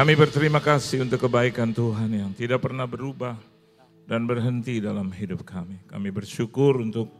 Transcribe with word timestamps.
Kami 0.00 0.16
berterima 0.16 0.64
kasih 0.64 1.04
untuk 1.04 1.28
kebaikan 1.28 1.76
Tuhan 1.76 2.08
yang 2.08 2.32
tidak 2.32 2.64
pernah 2.64 2.88
berubah 2.88 3.36
dan 4.08 4.24
berhenti 4.24 4.80
dalam 4.80 5.12
hidup 5.12 5.44
kami. 5.44 5.76
Kami 5.84 6.08
bersyukur 6.08 6.80
untuk 6.80 7.12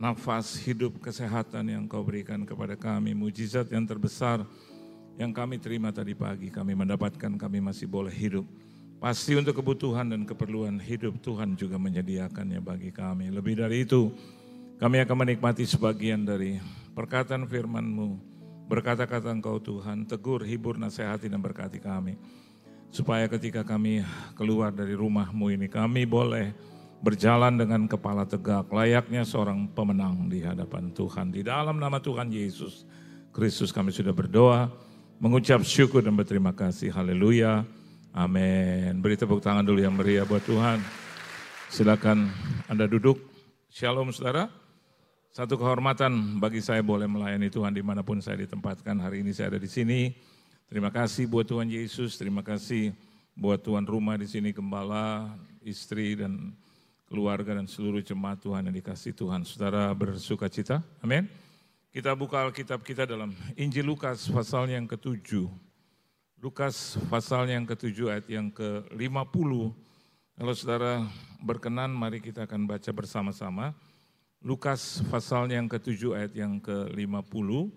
nafas 0.00 0.56
hidup 0.56 1.04
kesehatan 1.04 1.68
yang 1.68 1.84
kau 1.84 2.00
berikan 2.00 2.48
kepada 2.48 2.80
kami, 2.80 3.12
mujizat 3.12 3.68
yang 3.68 3.84
terbesar 3.84 4.40
yang 5.20 5.36
kami 5.36 5.60
terima 5.60 5.92
tadi 5.92 6.16
pagi. 6.16 6.48
Kami 6.48 6.72
mendapatkan 6.72 7.36
kami 7.36 7.60
masih 7.60 7.84
boleh 7.84 8.16
hidup. 8.16 8.48
Pasti 8.96 9.36
untuk 9.36 9.60
kebutuhan 9.60 10.08
dan 10.08 10.24
keperluan 10.24 10.80
hidup 10.80 11.20
Tuhan 11.20 11.60
juga 11.60 11.76
menyediakannya 11.76 12.64
bagi 12.64 12.88
kami. 12.88 13.28
Lebih 13.28 13.60
dari 13.60 13.84
itu, 13.84 14.08
kami 14.80 15.04
akan 15.04 15.28
menikmati 15.28 15.68
sebagian 15.68 16.24
dari 16.24 16.56
perkataan 16.96 17.44
firman-Mu 17.44 18.37
Berkata-kata 18.68 19.32
engkau 19.32 19.56
Tuhan, 19.56 20.04
tegur, 20.04 20.44
hibur, 20.44 20.76
nasihati 20.76 21.32
dan 21.32 21.40
berkati 21.40 21.80
kami. 21.80 22.20
Supaya 22.92 23.24
ketika 23.28 23.64
kami 23.64 24.04
keluar 24.36 24.72
dari 24.72 24.92
rumahmu 24.92 25.48
ini, 25.48 25.72
kami 25.72 26.04
boleh 26.04 26.52
berjalan 27.00 27.56
dengan 27.56 27.88
kepala 27.88 28.28
tegak, 28.28 28.68
layaknya 28.68 29.24
seorang 29.24 29.70
pemenang 29.72 30.28
di 30.28 30.44
hadapan 30.44 30.92
Tuhan. 30.92 31.32
Di 31.32 31.40
dalam 31.40 31.80
nama 31.80 31.96
Tuhan 31.96 32.28
Yesus 32.28 32.84
Kristus 33.32 33.70
kami 33.70 33.94
sudah 33.94 34.12
berdoa, 34.12 34.68
mengucap 35.22 35.62
syukur 35.62 36.02
dan 36.02 36.18
berterima 36.18 36.52
kasih. 36.52 36.90
Haleluya. 36.92 37.64
Amin. 38.12 38.98
Beri 38.98 39.14
tepuk 39.14 39.38
tangan 39.38 39.62
dulu 39.62 39.78
yang 39.78 39.94
meriah 39.94 40.26
buat 40.26 40.42
Tuhan. 40.42 40.82
Silakan 41.70 42.28
Anda 42.66 42.90
duduk. 42.90 43.20
Shalom 43.68 44.10
saudara. 44.10 44.67
Satu 45.28 45.60
kehormatan 45.60 46.40
bagi 46.40 46.64
saya 46.64 46.80
boleh 46.80 47.04
melayani 47.04 47.52
Tuhan 47.52 47.76
di 47.76 47.84
mana 47.84 48.00
pun 48.00 48.16
saya 48.24 48.40
ditempatkan. 48.40 48.96
Hari 48.96 49.20
ini 49.20 49.36
saya 49.36 49.52
ada 49.52 49.60
di 49.60 49.68
sini. 49.68 50.16
Terima 50.68 50.88
kasih 50.88 51.28
buat 51.28 51.48
Tuhan 51.48 51.68
Yesus, 51.68 52.16
terima 52.20 52.44
kasih 52.44 52.92
buat 53.32 53.60
Tuhan 53.60 53.88
rumah 53.88 54.20
di 54.20 54.28
sini, 54.28 54.52
gembala, 54.52 55.32
istri 55.64 56.12
dan 56.12 56.52
keluarga 57.08 57.56
dan 57.56 57.64
seluruh 57.64 58.04
jemaat 58.04 58.40
Tuhan 58.44 58.68
yang 58.68 58.76
dikasih 58.76 59.16
Tuhan. 59.16 59.48
Saudara 59.48 59.88
bersuka 59.96 60.48
cita, 60.52 60.84
amin. 61.00 61.24
Kita 61.88 62.12
buka 62.12 62.44
Alkitab 62.44 62.84
kita 62.84 63.08
dalam 63.08 63.32
Injil 63.56 63.88
Lukas 63.88 64.28
pasal 64.28 64.68
yang 64.68 64.84
ketujuh. 64.84 65.48
Lukas 66.38 67.00
pasal 67.08 67.48
yang 67.48 67.64
ketujuh 67.64 68.12
ayat 68.12 68.28
yang 68.28 68.52
ke-50. 68.52 69.50
Kalau 70.36 70.52
saudara 70.52 71.02
berkenan, 71.40 71.90
mari 71.96 72.20
kita 72.20 72.44
akan 72.44 72.68
baca 72.68 72.90
bersama-sama. 72.92 73.72
Lukas 74.38 75.02
pasal 75.10 75.50
yang 75.50 75.66
ke-7 75.66 76.14
ayat 76.14 76.32
yang 76.38 76.62
ke-50, 76.62 77.74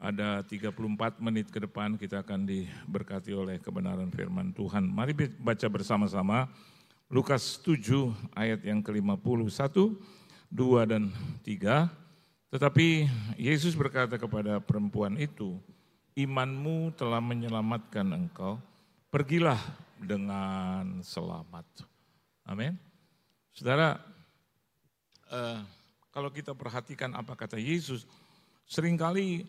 ada 0.00 0.40
34 0.40 1.20
menit 1.20 1.52
ke 1.52 1.60
depan 1.60 2.00
kita 2.00 2.24
akan 2.24 2.48
diberkati 2.48 3.36
oleh 3.36 3.60
kebenaran 3.60 4.08
firman 4.08 4.56
Tuhan. 4.56 4.88
Mari 4.88 5.12
baca 5.36 5.68
bersama-sama 5.68 6.48
Lukas 7.12 7.60
7 7.60 8.08
ayat 8.32 8.64
yang 8.64 8.80
ke-51, 8.80 9.76
2 10.48 10.88
dan 10.88 11.12
3. 11.44 11.92
Tetapi 12.56 12.86
Yesus 13.36 13.76
berkata 13.76 14.16
kepada 14.16 14.64
perempuan 14.64 15.12
itu, 15.20 15.60
imanmu 16.16 16.96
telah 16.96 17.20
menyelamatkan 17.20 18.08
engkau, 18.16 18.56
pergilah 19.12 19.60
dengan 20.00 21.04
selamat. 21.04 21.68
Amin. 22.48 22.80
Saudara, 23.52 24.00
uh, 25.28 25.60
kalau 26.18 26.34
kita 26.34 26.50
perhatikan 26.50 27.14
apa 27.14 27.38
kata 27.38 27.62
Yesus, 27.62 28.02
sering 28.66 28.98
kali 28.98 29.46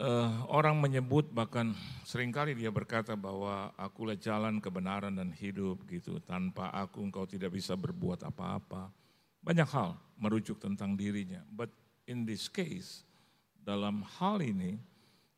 uh, 0.00 0.48
orang 0.48 0.72
menyebut 0.80 1.28
bahkan 1.28 1.76
sering 2.08 2.32
kali 2.32 2.56
dia 2.56 2.72
berkata 2.72 3.12
bahwa 3.12 3.68
akulah 3.76 4.16
jalan 4.16 4.56
kebenaran 4.56 5.12
dan 5.12 5.28
hidup 5.28 5.84
gitu. 5.84 6.16
Tanpa 6.24 6.72
aku 6.72 7.04
engkau 7.04 7.28
tidak 7.28 7.52
bisa 7.52 7.76
berbuat 7.76 8.24
apa-apa. 8.24 8.88
Banyak 9.44 9.68
hal 9.68 10.00
merujuk 10.16 10.56
tentang 10.56 10.96
dirinya. 10.96 11.44
But 11.52 11.68
in 12.08 12.24
this 12.24 12.48
case, 12.48 13.04
dalam 13.60 14.00
hal 14.16 14.40
ini, 14.40 14.80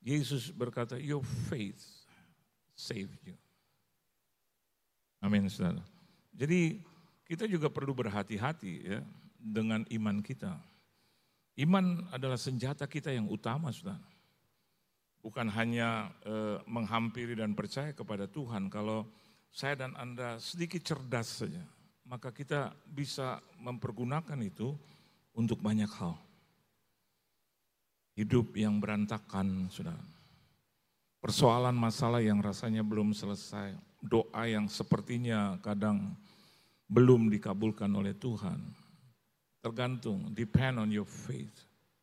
Yesus 0.07 0.55
berkata, 0.55 1.03
your 1.03 1.27
faith 1.51 1.83
saved 2.79 3.19
you. 3.27 3.35
Amin, 5.19 5.51
saudara. 5.51 5.83
Jadi 6.31 6.79
kita 7.27 7.51
juga 7.51 7.67
perlu 7.67 7.91
berhati-hati 7.91 8.87
ya 8.87 9.03
dengan 9.43 9.83
iman 9.91 10.23
kita. 10.23 10.55
Iman 11.59 12.07
adalah 12.15 12.39
senjata 12.39 12.87
kita 12.87 13.13
yang 13.13 13.29
utama, 13.29 13.75
saudara. 13.75 14.01
Bukan 15.21 15.51
hanya 15.53 16.11
e, 16.25 16.63
menghampiri 16.65 17.37
dan 17.37 17.53
percaya 17.53 17.93
kepada 17.93 18.25
Tuhan. 18.25 18.73
Kalau 18.73 19.05
saya 19.53 19.85
dan 19.85 19.93
Anda 19.99 20.41
sedikit 20.41 20.81
cerdas 20.81 21.45
saja, 21.45 21.61
maka 22.09 22.33
kita 22.33 22.73
bisa 22.89 23.39
mempergunakan 23.61 24.39
itu 24.41 24.73
untuk 25.37 25.61
banyak 25.61 25.91
hal. 26.01 26.17
Hidup 28.17 28.57
yang 28.57 28.81
berantakan, 28.81 29.69
saudara. 29.69 30.01
Persoalan 31.23 31.77
masalah 31.77 32.19
yang 32.19 32.43
rasanya 32.43 32.83
belum 32.83 33.15
selesai. 33.15 33.77
Doa 34.03 34.51
yang 34.51 34.67
sepertinya 34.67 35.55
kadang 35.63 36.19
belum 36.91 37.31
dikabulkan 37.31 37.89
oleh 37.95 38.11
Tuhan 38.19 38.82
Tergantung, 39.63 40.35
depend 40.35 40.83
on 40.83 40.91
your 40.91 41.07
faith, 41.07 41.55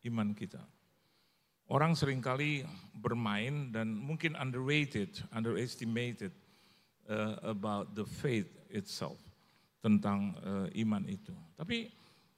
iman 0.08 0.31
kita. 0.31 0.64
Orang 1.70 1.94
sering 1.94 2.24
kali 2.24 2.64
bermain 2.96 3.70
dan 3.70 3.94
mungkin 3.94 4.34
underrated, 4.40 5.12
underestimated 5.36 6.34
uh, 7.06 7.38
about 7.46 7.94
the 7.94 8.08
faith 8.08 8.48
itself, 8.72 9.19
tentang 9.84 10.34
uh, 10.42 10.68
iman 10.72 11.03
itu. 11.06 11.36
Tapi 11.59 11.92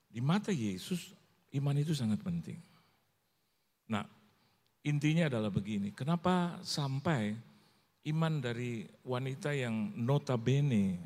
di 0.10 0.20
mata 0.20 0.50
Yesus, 0.50 1.14
iman 1.56 1.78
itu 1.78 1.94
sangat 1.94 2.20
penting. 2.20 2.60
Nah, 3.88 4.04
intinya 4.84 5.30
adalah 5.30 5.54
begini, 5.54 5.94
kenapa 5.94 6.60
sampai 6.66 7.38
iman 8.10 8.42
dari 8.42 8.84
wanita 9.06 9.54
yang 9.54 9.94
notabene 9.96 10.98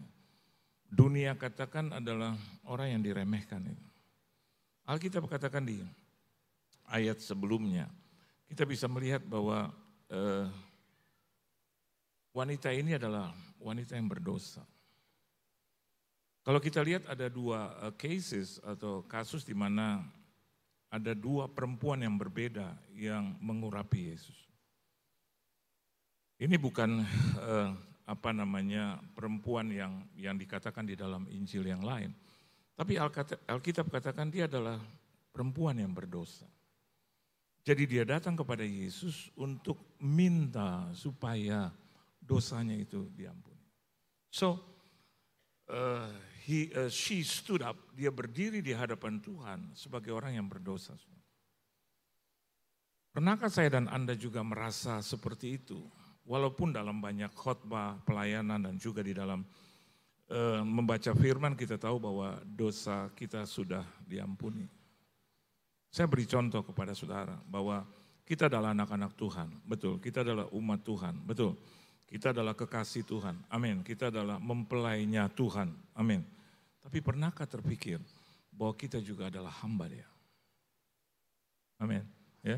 dunia 0.88 1.36
katakan 1.36 1.92
adalah 1.92 2.40
orang 2.72 2.96
yang 2.96 3.02
diremehkan 3.04 3.68
itu. 3.68 3.88
Alkitab 4.86 5.26
katakan 5.26 5.66
di 5.66 5.82
ayat 6.86 7.18
sebelumnya, 7.18 7.90
kita 8.46 8.64
bisa 8.70 8.86
melihat 8.86 9.26
bahwa 9.26 9.74
eh, 10.14 10.46
wanita 12.36 12.70
ini 12.70 13.00
adalah 13.00 13.34
wanita 13.58 13.98
yang 13.98 14.06
berdosa. 14.06 14.62
Kalau 16.46 16.62
kita 16.62 16.86
lihat 16.86 17.10
ada 17.10 17.26
dua 17.26 17.74
uh, 17.82 17.94
cases 17.98 18.62
atau 18.62 19.02
kasus 19.10 19.42
di 19.42 19.58
mana 19.58 20.06
ada 20.94 21.18
dua 21.18 21.50
perempuan 21.50 22.06
yang 22.06 22.22
berbeda 22.22 22.70
yang 22.94 23.34
mengurapi 23.42 24.14
Yesus. 24.14 24.38
Ini 26.38 26.54
bukan 26.62 27.02
uh, 27.42 27.74
apa 28.06 28.30
namanya 28.30 29.02
perempuan 29.18 29.74
yang 29.74 30.06
yang 30.14 30.38
dikatakan 30.38 30.86
di 30.86 30.94
dalam 30.94 31.26
Injil 31.34 31.66
yang 31.66 31.82
lain. 31.82 32.14
Tapi 32.76 33.00
Alkitab 33.48 33.88
katakan 33.88 34.28
dia 34.28 34.52
adalah 34.52 34.76
perempuan 35.32 35.80
yang 35.80 35.96
berdosa. 35.96 36.44
Jadi 37.66 37.88
dia 37.90 38.04
datang 38.06 38.38
kepada 38.38 38.62
Yesus 38.62 39.32
untuk 39.40 39.98
minta 40.04 40.86
supaya 40.94 41.74
dosanya 42.22 42.78
itu 42.78 43.10
diampuni. 43.16 43.64
So, 44.30 44.62
uh, 45.72 46.12
he, 46.46 46.70
uh, 46.78 46.92
she 46.92 47.26
stood 47.26 47.66
up, 47.66 47.80
dia 47.96 48.14
berdiri 48.14 48.62
di 48.62 48.76
hadapan 48.76 49.18
Tuhan 49.18 49.74
sebagai 49.74 50.14
orang 50.14 50.38
yang 50.38 50.46
berdosa. 50.46 50.94
Pernahkah 53.16 53.48
saya 53.48 53.80
dan 53.80 53.88
Anda 53.88 54.14
juga 54.14 54.44
merasa 54.44 55.00
seperti 55.00 55.58
itu? 55.58 55.80
Walaupun 56.28 56.76
dalam 56.76 57.00
banyak 57.00 57.32
khotbah, 57.32 57.98
pelayanan 58.04 58.62
dan 58.62 58.76
juga 58.76 59.00
di 59.00 59.16
dalam 59.16 59.42
Eh, 60.26 60.62
membaca 60.66 61.14
firman 61.14 61.54
kita 61.54 61.78
tahu 61.78 62.02
bahwa 62.02 62.42
dosa 62.50 63.14
kita 63.14 63.46
sudah 63.46 63.86
diampuni. 64.10 64.66
Saya 65.94 66.10
beri 66.10 66.26
contoh 66.26 66.66
kepada 66.66 66.98
saudara 66.98 67.38
bahwa 67.46 67.86
kita 68.26 68.50
adalah 68.50 68.74
anak-anak 68.74 69.14
Tuhan, 69.14 69.54
betul. 69.70 70.02
Kita 70.02 70.26
adalah 70.26 70.50
umat 70.50 70.82
Tuhan, 70.82 71.22
betul. 71.22 71.54
Kita 72.10 72.34
adalah 72.34 72.58
kekasih 72.58 73.06
Tuhan, 73.06 73.38
amin. 73.54 73.86
Kita 73.86 74.10
adalah 74.10 74.42
mempelainya 74.42 75.30
Tuhan, 75.30 75.70
amin. 75.94 76.26
Tapi 76.82 77.06
pernahkah 77.06 77.46
terpikir 77.46 78.02
bahwa 78.50 78.74
kita 78.74 78.98
juga 79.06 79.30
adalah 79.30 79.54
hamba 79.62 79.86
dia? 79.86 80.10
Amin. 81.78 82.02
Ya. 82.42 82.58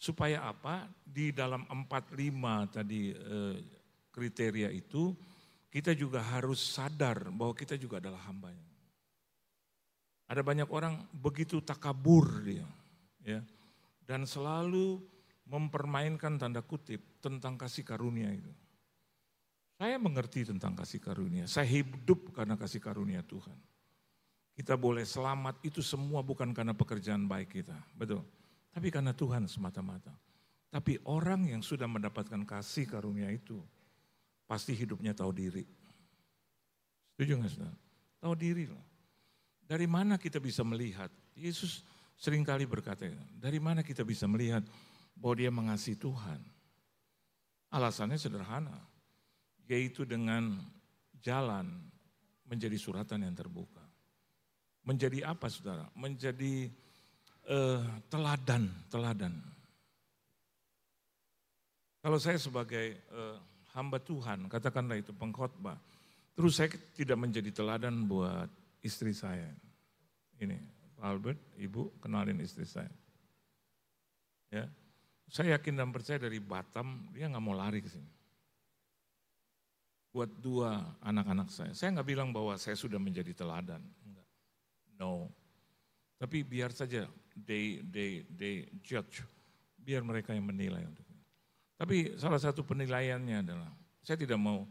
Supaya 0.00 0.40
apa? 0.40 0.88
Di 1.04 1.36
dalam 1.36 1.68
empat 1.68 2.16
lima 2.16 2.64
tadi 2.64 3.12
eh, 3.12 3.56
kriteria 4.08 4.72
itu, 4.72 5.12
kita 5.74 5.90
juga 5.90 6.22
harus 6.22 6.62
sadar 6.62 7.34
bahwa 7.34 7.50
kita 7.50 7.74
juga 7.74 7.98
adalah 7.98 8.22
hambanya. 8.30 8.62
Ada 10.30 10.46
banyak 10.46 10.70
orang 10.70 11.02
begitu 11.10 11.58
takabur 11.58 12.46
dia, 12.46 12.62
ya, 13.26 13.42
dan 14.06 14.22
selalu 14.22 15.02
mempermainkan 15.50 16.38
tanda 16.38 16.62
kutip 16.62 17.02
tentang 17.18 17.58
kasih 17.58 17.82
karunia 17.82 18.30
itu. 18.30 18.48
Saya 19.74 19.98
mengerti 19.98 20.46
tentang 20.46 20.78
kasih 20.78 21.02
karunia. 21.02 21.50
Saya 21.50 21.66
hidup 21.66 22.30
karena 22.30 22.54
kasih 22.54 22.78
karunia 22.78 23.26
Tuhan. 23.26 23.58
Kita 24.54 24.78
boleh 24.78 25.02
selamat 25.02 25.58
itu 25.66 25.82
semua 25.82 26.22
bukan 26.22 26.54
karena 26.54 26.70
pekerjaan 26.70 27.26
baik 27.26 27.58
kita. 27.58 27.74
Betul. 27.98 28.22
Tapi 28.70 28.88
karena 28.94 29.10
Tuhan 29.10 29.50
semata-mata. 29.50 30.14
Tapi 30.70 31.02
orang 31.10 31.50
yang 31.50 31.62
sudah 31.66 31.90
mendapatkan 31.90 32.46
kasih 32.46 32.86
karunia 32.86 33.26
itu, 33.34 33.58
pasti 34.44 34.76
hidupnya 34.76 35.16
tahu 35.16 35.32
diri. 35.32 35.64
Setuju 37.14 37.32
nggak 37.40 37.50
saudara? 37.52 37.76
Tahu 38.20 38.34
diri 38.34 38.64
lah. 38.68 38.86
Dari 39.64 39.86
mana 39.88 40.20
kita 40.20 40.42
bisa 40.42 40.60
melihat? 40.60 41.08
Yesus 41.34 41.82
sering 42.14 42.44
kali 42.44 42.68
berkata, 42.68 43.08
dari 43.40 43.58
mana 43.58 43.80
kita 43.80 44.04
bisa 44.04 44.28
melihat 44.28 44.62
bahwa 45.16 45.34
dia 45.34 45.50
mengasihi 45.50 45.96
Tuhan? 45.96 46.40
Alasannya 47.74 48.20
sederhana, 48.20 48.76
yaitu 49.66 50.06
dengan 50.06 50.62
jalan 51.18 51.66
menjadi 52.46 52.76
suratan 52.78 53.24
yang 53.26 53.34
terbuka. 53.34 53.82
Menjadi 54.84 55.24
apa 55.26 55.48
saudara? 55.48 55.88
Menjadi 55.96 56.68
uh, 57.48 57.82
teladan, 58.12 58.68
teladan. 58.92 59.34
Kalau 62.04 62.20
saya 62.20 62.36
sebagai 62.36 63.00
uh, 63.10 63.40
hamba 63.74 63.98
Tuhan, 63.98 64.46
katakanlah 64.46 64.96
itu 65.02 65.10
pengkhotbah, 65.10 65.76
terus 66.38 66.56
saya 66.56 66.70
tidak 66.94 67.18
menjadi 67.18 67.50
teladan 67.50 68.06
buat 68.06 68.46
istri 68.80 69.10
saya. 69.10 69.50
Ini, 70.38 70.56
Albert, 71.02 71.58
ibu 71.58 71.90
kenalin 71.98 72.38
istri 72.38 72.64
saya. 72.64 72.90
Ya, 74.54 74.70
saya 75.26 75.58
yakin 75.58 75.74
dan 75.74 75.90
percaya 75.90 76.22
dari 76.22 76.38
Batam 76.38 77.10
dia 77.10 77.26
nggak 77.26 77.42
mau 77.42 77.58
lari 77.58 77.82
ke 77.82 77.90
sini. 77.90 78.10
Buat 80.14 80.30
dua 80.38 80.78
anak-anak 81.02 81.50
saya, 81.50 81.74
saya 81.74 81.98
nggak 81.98 82.06
bilang 82.06 82.30
bahwa 82.30 82.54
saya 82.54 82.78
sudah 82.78 83.02
menjadi 83.02 83.34
teladan, 83.34 83.82
enggak. 84.06 84.28
No, 84.94 85.26
tapi 86.22 86.46
biar 86.46 86.70
saja 86.70 87.10
they 87.34 87.82
they 87.82 88.22
they 88.30 88.54
judge, 88.78 89.26
biar 89.74 90.06
mereka 90.06 90.30
yang 90.30 90.46
menilai 90.46 90.86
untuk 90.86 91.02
Tapi 91.74 92.14
salah 92.14 92.38
satu 92.38 92.62
penilaiannya 92.62 93.36
adalah 93.42 93.70
saya 94.04 94.20
tidak 94.20 94.38
mau 94.38 94.62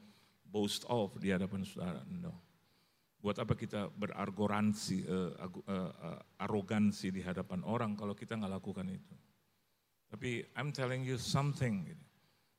boast 0.47 0.85
off 0.87 1.17
di 1.17 1.33
hadapan 1.33 1.65
saudara, 1.65 2.05
no. 2.07 2.31
Buat 3.23 3.39
apa 3.39 3.55
kita 3.55 3.87
berargoransi, 3.87 5.07
uh, 5.07 5.31
uh, 5.39 5.91
uh, 5.95 6.19
arogansi 6.43 7.07
di 7.09 7.23
hadapan 7.23 7.63
orang 7.63 7.95
kalau 7.95 8.11
kita 8.11 8.35
nggak 8.35 8.53
lakukan 8.59 8.87
itu. 8.91 9.15
Tapi 10.11 10.43
I'm 10.59 10.75
telling 10.75 11.07
you 11.07 11.15
something. 11.15 11.87
Gitu. 11.87 12.05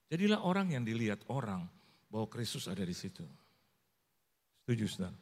Jadilah 0.09 0.41
orang 0.43 0.73
yang 0.73 0.83
dilihat 0.83 1.23
orang 1.29 1.69
bahwa 2.09 2.27
Kristus 2.27 2.67
ada 2.67 2.83
di 2.83 2.97
situ. 2.97 3.23
Setuju 4.65 4.85
saudara? 4.89 5.17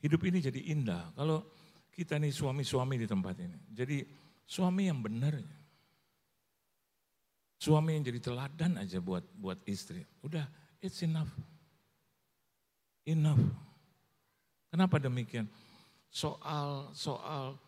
Hidup 0.00 0.22
ini 0.24 0.38
jadi 0.40 0.60
indah 0.72 1.12
kalau 1.18 1.44
kita 1.92 2.16
nih 2.16 2.32
suami-suami 2.32 2.96
di 2.96 3.04
tempat 3.10 3.36
ini. 3.42 3.58
Jadi 3.74 4.06
suami 4.46 4.88
yang 4.88 5.02
benar. 5.04 5.36
Suami 7.60 7.92
yang 7.92 8.08
jadi 8.08 8.24
teladan 8.24 8.80
aja 8.80 9.04
buat 9.04 9.20
buat 9.36 9.60
istri. 9.68 10.00
Udah, 10.24 10.48
it's 10.80 11.04
enough. 11.04 11.28
Enough. 13.04 13.44
Kenapa 14.72 14.96
demikian? 14.96 15.44
Soal 16.08 16.88
soal 16.96 17.60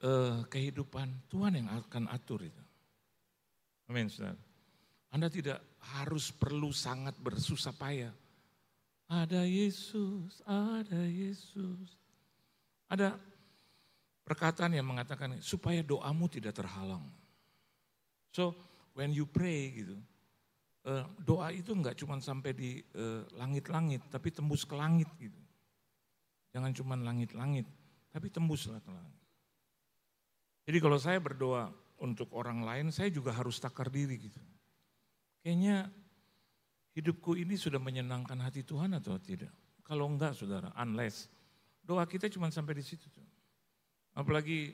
uh, 0.00 0.40
kehidupan 0.48 1.28
Tuhan 1.28 1.60
yang 1.60 1.68
akan 1.68 2.08
atur 2.08 2.48
itu. 2.48 2.64
Amin, 3.92 4.08
saudara. 4.08 4.40
Anda 5.12 5.28
tidak 5.28 5.60
harus 5.84 6.32
perlu 6.32 6.72
sangat 6.72 7.12
bersusah 7.20 7.76
payah. 7.76 8.16
Ada 9.06 9.44
Yesus, 9.44 10.40
ada 10.48 11.04
Yesus. 11.06 11.92
Ada 12.88 13.14
perkataan 14.24 14.74
yang 14.74 14.88
mengatakan 14.88 15.38
supaya 15.44 15.84
doamu 15.84 16.26
tidak 16.26 16.56
terhalang. 16.56 17.04
So 18.34 18.56
when 18.96 19.12
you 19.12 19.28
pray 19.28 19.84
gitu, 19.84 20.00
uh, 20.88 21.04
doa 21.20 21.52
itu 21.52 21.76
enggak 21.76 22.00
cuma 22.00 22.16
sampai 22.16 22.56
di 22.56 22.80
eh, 22.80 23.22
langit-langit, 23.36 24.00
uh, 24.08 24.10
tapi 24.16 24.32
tembus 24.32 24.64
ke 24.64 24.72
langit 24.72 25.06
gitu. 25.20 25.36
Jangan 26.56 26.72
cuma 26.72 26.96
langit-langit, 26.96 27.68
tapi 28.08 28.32
tembuslah 28.32 28.80
ke 28.80 28.88
langit. 28.88 29.20
Jadi 30.64 30.78
kalau 30.80 30.96
saya 30.96 31.20
berdoa 31.20 31.68
untuk 32.00 32.32
orang 32.32 32.64
lain, 32.64 32.88
saya 32.88 33.12
juga 33.12 33.36
harus 33.36 33.60
takar 33.60 33.92
diri 33.92 34.16
gitu. 34.16 34.40
Kayaknya 35.44 35.92
hidupku 36.96 37.36
ini 37.36 37.54
sudah 37.60 37.78
menyenangkan 37.78 38.40
hati 38.40 38.64
Tuhan 38.64 38.96
atau 38.96 39.20
tidak? 39.20 39.52
Kalau 39.84 40.08
enggak 40.08 40.32
saudara, 40.32 40.72
unless 40.80 41.28
doa 41.84 42.02
kita 42.08 42.26
cuma 42.32 42.48
sampai 42.48 42.80
di 42.80 42.82
situ. 42.82 43.06
Apalagi 44.16 44.72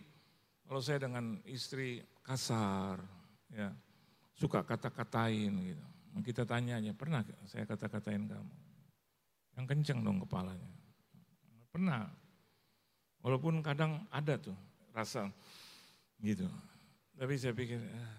kalau 0.65 0.79
saya 0.79 1.03
dengan 1.03 1.43
istri 1.45 2.01
kasar, 2.23 3.03
ya 3.51 3.75
suka 4.37 4.65
kata-katain 4.65 5.53
gitu. 5.63 5.85
Kita 6.21 6.45
tanya 6.45 6.77
aja, 6.77 6.93
pernah 6.93 7.25
saya 7.49 7.65
kata-katain 7.65 8.29
kamu? 8.29 8.53
Yang 9.57 9.67
kenceng 9.69 10.01
dong 10.05 10.21
kepalanya. 10.21 10.73
Pernah. 11.73 12.09
Walaupun 13.25 13.65
kadang 13.65 14.05
ada 14.13 14.37
tuh 14.37 14.57
rasa 14.93 15.33
gitu. 16.21 16.45
Tapi 17.17 17.35
saya 17.41 17.57
pikir 17.57 17.81
eh, 17.81 18.13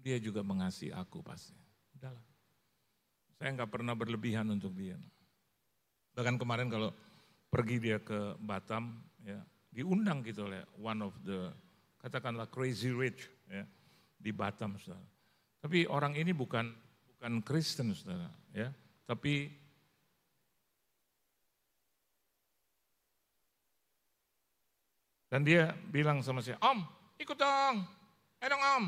dia 0.00 0.16
juga 0.16 0.40
mengasihi 0.40 0.94
aku 0.94 1.20
pasti. 1.20 1.56
Udahlah. 1.96 2.24
Saya 3.36 3.52
nggak 3.52 3.68
pernah 3.68 3.92
berlebihan 3.92 4.48
untuk 4.48 4.72
dia. 4.72 4.96
Bahkan 6.16 6.40
kemarin 6.40 6.72
kalau 6.72 6.88
pergi 7.52 7.76
dia 7.76 8.00
ke 8.00 8.36
Batam, 8.40 8.96
ya 9.20 9.44
diundang 9.68 10.24
gitu 10.24 10.48
oleh 10.48 10.64
one 10.80 11.04
of 11.04 11.12
the 11.20 11.52
katakanlah 12.00 12.48
crazy 12.48 12.88
rich 12.88 13.28
ya 13.50 13.66
di 14.16 14.32
Batam, 14.32 14.80
saudara. 14.80 15.04
Tapi 15.66 15.82
orang 15.90 16.14
ini 16.14 16.30
bukan 16.30 16.70
bukan 17.18 17.42
Kristen, 17.42 17.90
saudara, 17.90 18.30
ya. 18.54 18.70
Tapi 19.02 19.50
Dan 25.26 25.42
dia 25.42 25.74
bilang 25.90 26.22
sama 26.22 26.38
saya, 26.38 26.54
Om, 26.62 26.86
ikut 27.18 27.34
dong. 27.34 27.82
Ayo 28.38 28.46
dong 28.46 28.62
Om. 28.62 28.84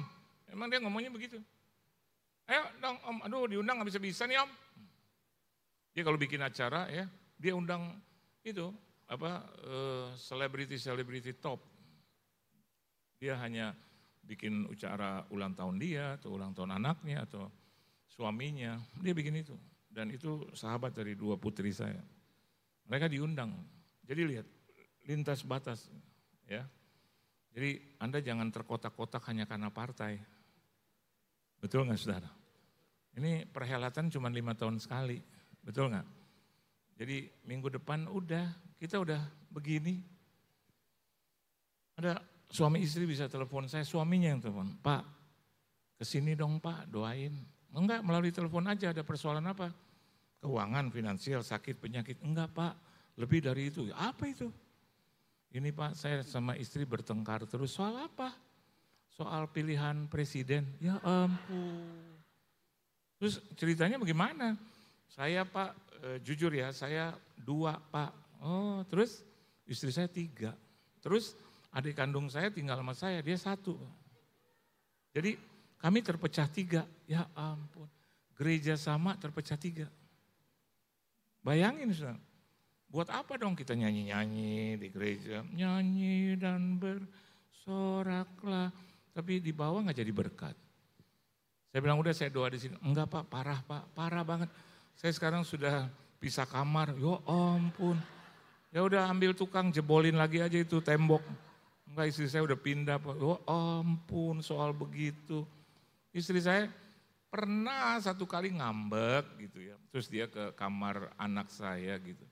Emang 0.55 0.71
dia 0.71 0.79
ngomongnya 0.79 1.11
begitu. 1.11 1.43
Ayo 2.47 2.63
dong 2.79 2.95
Om, 3.03 3.27
aduh 3.27 3.51
diundang 3.51 3.83
gak 3.83 3.91
bisa-bisa 3.91 4.23
nih 4.23 4.39
Om. 4.39 4.51
Dia 5.99 6.07
kalau 6.07 6.15
bikin 6.15 6.39
acara 6.39 6.87
ya, 6.95 7.11
dia 7.35 7.59
undang 7.59 7.99
itu 8.47 8.71
apa 9.11 9.51
selebriti-selebriti 10.15 11.35
uh, 11.35 11.39
top. 11.43 11.61
Dia 13.19 13.35
hanya 13.43 13.75
bikin 14.29 14.69
acara 14.69 15.25
ulang 15.33 15.57
tahun 15.57 15.81
dia 15.81 16.21
atau 16.21 16.37
ulang 16.37 16.53
tahun 16.53 16.77
anaknya 16.77 17.25
atau 17.25 17.49
suaminya, 18.13 18.77
dia 19.01 19.17
bikin 19.17 19.41
itu. 19.41 19.57
Dan 19.89 20.13
itu 20.13 20.45
sahabat 20.53 20.93
dari 20.93 21.17
dua 21.17 21.41
putri 21.41 21.73
saya. 21.73 22.05
Mereka 22.85 23.09
diundang. 23.09 23.57
Jadi 24.05 24.23
lihat, 24.29 24.47
lintas 25.09 25.41
batas. 25.41 25.89
Ya. 26.45 26.69
Jadi 27.57 27.81
Anda 27.97 28.21
jangan 28.21 28.53
terkotak-kotak 28.53 29.25
hanya 29.33 29.49
karena 29.49 29.73
partai. 29.73 30.21
Betul 31.59 31.89
nggak 31.89 31.99
saudara? 31.99 32.31
Ini 33.19 33.49
perhelatan 33.49 34.13
cuma 34.13 34.31
lima 34.31 34.55
tahun 34.55 34.79
sekali. 34.79 35.19
Betul 35.65 35.91
nggak? 35.91 36.07
Jadi 37.01 37.27
minggu 37.49 37.73
depan 37.81 38.07
udah, 38.07 38.47
kita 38.79 39.01
udah 39.03 39.19
begini. 39.51 39.99
Ada 41.99 42.23
suami 42.49 42.85
istri 42.85 43.05
bisa 43.05 43.29
telepon 43.29 43.69
saya, 43.69 43.85
suaminya 43.85 44.33
yang 44.33 44.41
telepon. 44.41 44.73
Pak, 44.81 45.05
ke 46.01 46.05
sini 46.05 46.33
dong 46.35 46.59
pak, 46.59 46.89
doain. 46.89 47.33
Enggak, 47.73 48.01
melalui 48.01 48.33
telepon 48.33 48.65
aja 48.67 48.91
ada 48.91 49.05
persoalan 49.05 49.45
apa? 49.45 49.71
Keuangan, 50.41 50.89
finansial, 50.89 51.45
sakit, 51.45 51.77
penyakit. 51.79 52.19
Enggak 52.25 52.51
pak, 52.57 52.73
lebih 53.19 53.43
dari 53.45 53.69
itu. 53.69 53.91
Apa 53.93 54.31
itu? 54.31 54.49
Ini 55.49 55.73
Pak, 55.73 55.97
saya 55.97 56.21
sama 56.21 56.55
istri 56.61 56.85
bertengkar 56.85 57.49
terus. 57.49 57.73
Soal 57.73 57.97
apa? 58.05 58.37
Soal 59.09 59.49
pilihan 59.49 60.05
presiden. 60.07 60.69
Ya 60.77 61.01
ampun. 61.01 61.89
Terus 63.17 63.41
ceritanya 63.57 63.97
bagaimana? 63.97 64.55
Saya 65.09 65.49
Pak, 65.49 65.73
e, 66.05 66.09
jujur 66.21 66.53
ya, 66.53 66.69
saya 66.71 67.17
dua 67.35 67.81
Pak. 67.81 68.13
Oh, 68.45 68.85
terus 68.87 69.25
istri 69.65 69.89
saya 69.89 70.07
tiga. 70.07 70.53
Terus 71.01 71.33
adik 71.73 71.95
kandung 71.97 72.29
saya 72.33 72.49
tinggal 72.49 72.79
sama 72.81 72.95
saya, 72.97 73.19
dia 73.21 73.37
satu. 73.37 73.77
Jadi 75.13 75.37
kami 75.79 76.03
terpecah 76.03 76.49
tiga. 76.51 76.83
Ya 77.09 77.27
ampun. 77.35 77.89
Gereja 78.39 78.79
sama 78.79 79.19
terpecah 79.19 79.59
tiga. 79.59 79.91
Bayangin, 81.43 81.91
saudara. 81.95 82.21
Buat 82.89 83.13
apa 83.13 83.37
dong 83.37 83.53
kita 83.53 83.77
nyanyi-nyanyi 83.77 84.81
di 84.81 84.89
gereja? 84.89 85.45
Nyanyi 85.53 86.41
dan 86.41 86.81
bersoraklah. 86.81 88.73
Tapi 89.13 89.45
di 89.45 89.53
bawah 89.53 89.85
nggak 89.85 89.99
jadi 90.01 90.13
berkat. 90.15 90.57
Saya 91.69 91.81
bilang 91.85 92.01
udah 92.01 92.17
saya 92.17 92.33
doa 92.33 92.49
di 92.49 92.57
sini. 92.57 92.81
Enggak 92.81 93.13
pak, 93.13 93.29
parah 93.29 93.61
pak, 93.61 93.93
parah 93.93 94.25
banget. 94.25 94.49
Saya 94.97 95.13
sekarang 95.13 95.45
sudah 95.45 95.85
pisah 96.17 96.49
kamar, 96.49 96.97
yo 96.97 97.21
ampun. 97.29 98.01
Ya 98.73 98.81
udah 98.85 99.09
ambil 99.09 99.37
tukang 99.37 99.69
jebolin 99.69 100.17
lagi 100.17 100.41
aja 100.41 100.57
itu 100.57 100.81
tembok. 100.81 101.21
Enggak 101.99 102.15
istri 102.15 102.31
saya 102.31 102.47
udah 102.47 102.55
pindah, 102.55 103.03
yo 103.19 103.43
ampun 103.43 104.39
soal 104.39 104.71
begitu. 104.71 105.43
Istri 106.15 106.39
saya 106.39 106.71
pernah 107.27 107.99
satu 107.99 108.23
kali 108.23 108.55
ngambek 108.55 109.35
gitu 109.43 109.67
ya. 109.67 109.75
Terus 109.91 110.07
dia 110.07 110.31
ke 110.31 110.55
kamar 110.55 111.11
anak 111.19 111.51
saya 111.51 111.99
gitu. 111.99 112.23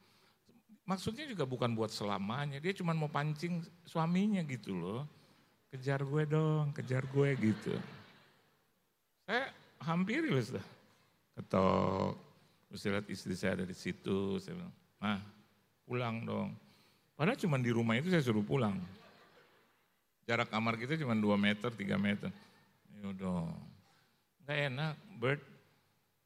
Maksudnya 0.86 1.26
juga 1.26 1.42
bukan 1.50 1.74
buat 1.74 1.90
selamanya, 1.90 2.62
dia 2.62 2.70
cuma 2.78 2.94
mau 2.94 3.10
pancing 3.10 3.58
suaminya 3.82 4.38
gitu 4.46 4.70
loh. 4.70 5.02
Kejar 5.74 6.06
gue 6.06 6.22
dong, 6.30 6.70
kejar 6.70 7.02
gue 7.10 7.34
gitu. 7.34 7.74
Saya 9.26 9.50
hampir 9.82 10.30
ya 10.30 10.46
sudah 10.46 10.66
ketok. 11.34 12.14
Terus 12.70 12.86
lihat 12.86 13.06
istri 13.10 13.34
saya 13.34 13.58
ada 13.58 13.66
di 13.66 13.74
situ, 13.74 14.38
saya 14.38 14.62
bilang, 14.62 14.74
nah 15.02 15.18
pulang 15.82 16.16
dong. 16.22 16.54
Padahal 17.18 17.34
cuma 17.34 17.58
di 17.58 17.74
rumah 17.74 17.98
itu 17.98 18.14
saya 18.14 18.22
suruh 18.22 18.46
pulang. 18.46 18.78
Jarak 20.26 20.50
kamar 20.50 20.74
kita 20.74 20.98
cuma 20.98 21.14
2 21.14 21.22
meter, 21.38 21.70
3 21.70 21.94
meter. 21.96 22.30
Ya 22.98 23.08
dong. 23.14 23.54
Gak 24.42 24.58
enak, 24.70 24.94
Bert. 25.22 25.42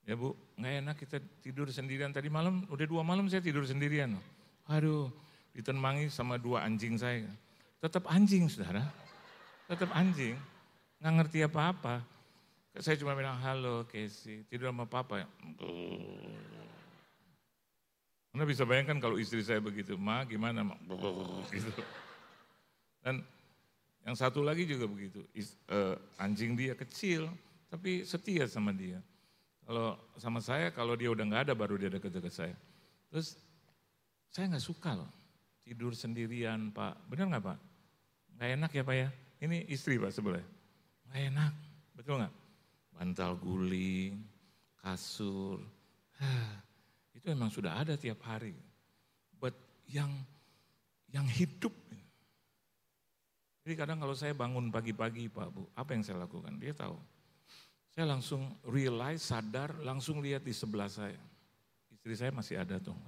Ya 0.09 0.17
bu, 0.17 0.33
gak 0.57 0.75
enak 0.81 0.97
kita 0.97 1.17
tidur 1.45 1.69
sendirian. 1.69 2.09
Tadi 2.09 2.33
malam, 2.33 2.65
udah 2.73 2.87
dua 2.89 3.05
malam 3.05 3.29
saya 3.29 3.45
tidur 3.45 3.63
sendirian. 3.69 4.17
Aduh, 4.65 5.13
ditemangi 5.53 6.09
sama 6.09 6.41
dua 6.41 6.65
anjing 6.65 6.97
saya. 6.97 7.29
Tetap 7.81 8.09
anjing, 8.09 8.49
saudara. 8.49 8.89
Tetap 9.69 9.93
anjing. 9.93 10.37
Nggak 11.01 11.15
ngerti 11.21 11.39
apa-apa. 11.45 12.05
Saya 12.81 12.97
cuma 13.01 13.17
bilang, 13.17 13.37
halo 13.41 13.85
Casey, 13.89 14.47
tidur 14.49 14.73
sama 14.73 14.89
papa 14.89 15.25
ya? 15.25 15.29
Anda 18.31 18.47
bisa 18.47 18.63
bayangkan 18.63 19.03
kalau 19.03 19.19
istri 19.19 19.43
saya 19.43 19.59
begitu, 19.59 19.99
ma 19.99 20.23
gimana 20.23 20.63
ma? 20.63 20.77
Gitu. 21.53 21.73
Dan 23.03 23.27
yang 24.05 24.17
satu 24.17 24.41
lagi 24.41 24.65
juga 24.65 24.89
begitu, 24.89 25.21
Is, 25.37 25.55
uh, 25.69 25.97
anjing 26.17 26.57
dia 26.57 26.73
kecil, 26.73 27.29
tapi 27.69 28.05
setia 28.05 28.49
sama 28.49 28.73
dia. 28.73 28.99
Kalau 29.65 29.95
sama 30.19 30.41
saya, 30.43 30.73
kalau 30.75 30.99
dia 30.99 31.13
udah 31.13 31.25
nggak 31.25 31.43
ada 31.51 31.55
baru 31.55 31.79
dia 31.79 31.93
deket-deket 31.93 32.33
saya. 32.33 32.57
Terus 33.13 33.39
saya 34.33 34.51
nggak 34.51 34.65
suka 34.65 34.99
loh, 34.99 35.11
tidur 35.63 35.95
sendirian 35.95 36.73
pak, 36.75 36.97
benar 37.07 37.29
nggak 37.31 37.45
pak? 37.45 37.59
Nggak 38.39 38.51
enak 38.57 38.71
ya 38.73 38.83
pak 38.83 38.97
ya? 38.97 39.09
Ini 39.41 39.57
istri 39.71 40.01
pak 40.01 40.11
sebelah. 40.11 40.43
Nggak 41.07 41.23
enak, 41.31 41.53
betul 41.95 42.19
nggak? 42.19 42.35
bantal 43.01 43.33
guling, 43.41 44.21
kasur. 44.77 45.57
itu 47.17 47.25
memang 47.33 47.49
sudah 47.49 47.81
ada 47.81 47.97
tiap 47.97 48.21
hari. 48.29 48.53
But 49.41 49.57
yang 49.89 50.13
yang 51.09 51.25
hidup. 51.25 51.73
Jadi 53.71 53.87
kadang 53.87 54.03
kalau 54.03 54.19
saya 54.19 54.35
bangun 54.35 54.67
pagi-pagi 54.67 55.31
Pak 55.31 55.47
Bu, 55.55 55.63
apa 55.79 55.95
yang 55.95 56.03
saya 56.03 56.27
lakukan? 56.27 56.59
Dia 56.59 56.75
tahu. 56.75 56.99
Saya 57.95 58.11
langsung 58.11 58.51
realize, 58.67 59.23
sadar, 59.23 59.79
langsung 59.87 60.19
lihat 60.19 60.43
di 60.43 60.51
sebelah 60.51 60.91
saya. 60.91 61.15
Istri 61.95 62.19
saya 62.19 62.35
masih 62.35 62.59
ada 62.59 62.83
tuh. 62.83 62.99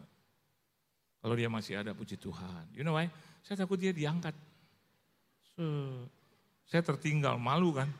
Kalau 1.19 1.35
dia 1.35 1.51
masih 1.51 1.83
ada, 1.83 1.91
puji 1.91 2.15
Tuhan. 2.15 2.71
You 2.79 2.87
know 2.87 2.95
why? 2.95 3.11
Saya 3.43 3.67
takut 3.67 3.75
dia 3.75 3.91
diangkat. 3.91 4.39
So, 5.59 5.67
saya 6.71 6.87
tertinggal, 6.87 7.43
malu 7.43 7.75
kan. 7.75 7.91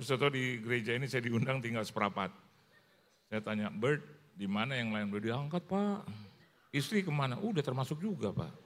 Terus 0.00 0.08
tahu 0.16 0.32
di 0.32 0.56
gereja 0.64 0.96
ini 0.96 1.04
saya 1.04 1.20
diundang 1.20 1.60
tinggal 1.60 1.84
seperapat. 1.84 2.32
Saya 3.28 3.44
tanya, 3.44 3.68
Bert, 3.68 4.00
di 4.32 4.48
mana 4.48 4.72
yang 4.72 4.88
lain? 4.88 5.12
Udah 5.12 5.20
diangkat 5.20 5.68
pak. 5.68 6.00
Istri 6.72 7.04
ke 7.04 7.12
mana? 7.12 7.36
Udah 7.36 7.60
termasuk 7.60 8.00
juga 8.00 8.32
pak. 8.32 8.64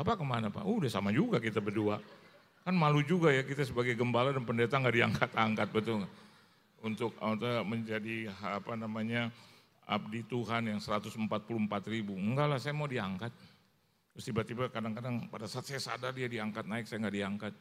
Bapak 0.00 0.16
ke 0.16 0.24
mana 0.24 0.48
pak? 0.48 0.64
Udah 0.64 0.88
sama 0.88 1.12
juga 1.12 1.36
kita 1.36 1.60
berdua. 1.60 2.00
Kan 2.64 2.72
malu 2.72 3.04
juga 3.04 3.28
ya 3.28 3.44
kita 3.44 3.68
sebagai 3.68 3.92
gembala 3.92 4.32
dan 4.32 4.48
pendeta 4.48 4.80
nggak 4.80 4.96
diangkat-angkat 4.96 5.68
betul 5.76 6.08
gak? 6.08 6.12
Untuk, 6.80 7.12
untuk 7.20 7.60
menjadi 7.68 8.32
apa 8.40 8.80
namanya 8.80 9.28
abdi 9.84 10.24
Tuhan 10.24 10.72
yang 10.72 10.80
144 10.80 11.20
ribu. 11.92 12.16
Enggak 12.16 12.48
lah 12.48 12.56
saya 12.56 12.72
mau 12.72 12.88
diangkat. 12.88 13.28
Terus 14.16 14.24
tiba-tiba 14.24 14.72
kadang-kadang 14.72 15.28
pada 15.28 15.44
saat 15.44 15.68
saya 15.68 15.76
sadar 15.76 16.16
dia 16.16 16.32
diangkat 16.32 16.64
naik, 16.64 16.88
saya 16.88 17.04
nggak 17.04 17.16
diangkat. 17.20 17.52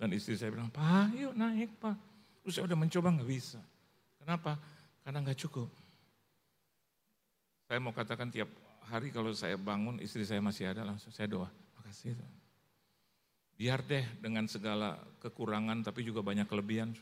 Dan 0.00 0.08
istri 0.16 0.40
saya 0.40 0.48
bilang, 0.48 0.72
Pak 0.72 1.12
yuk 1.12 1.36
naik 1.36 1.76
Pak. 1.76 1.96
Terus 2.40 2.56
saya 2.56 2.64
udah 2.72 2.78
mencoba 2.80 3.20
nggak 3.20 3.28
bisa. 3.28 3.60
Kenapa? 4.16 4.56
Karena 5.04 5.20
nggak 5.20 5.38
cukup. 5.44 5.68
Saya 7.68 7.84
mau 7.84 7.92
katakan 7.92 8.32
tiap 8.32 8.48
hari 8.88 9.12
kalau 9.12 9.36
saya 9.36 9.60
bangun 9.60 10.00
istri 10.00 10.24
saya 10.24 10.40
masih 10.40 10.72
ada 10.72 10.88
langsung 10.88 11.12
saya 11.12 11.28
doa. 11.28 11.52
Tuhan. 11.92 12.32
Biar 13.54 13.84
deh 13.84 14.02
dengan 14.18 14.48
segala 14.48 14.98
kekurangan 15.20 15.84
tapi 15.84 16.02
juga 16.02 16.24
banyak 16.24 16.48
kelebihan. 16.48 16.96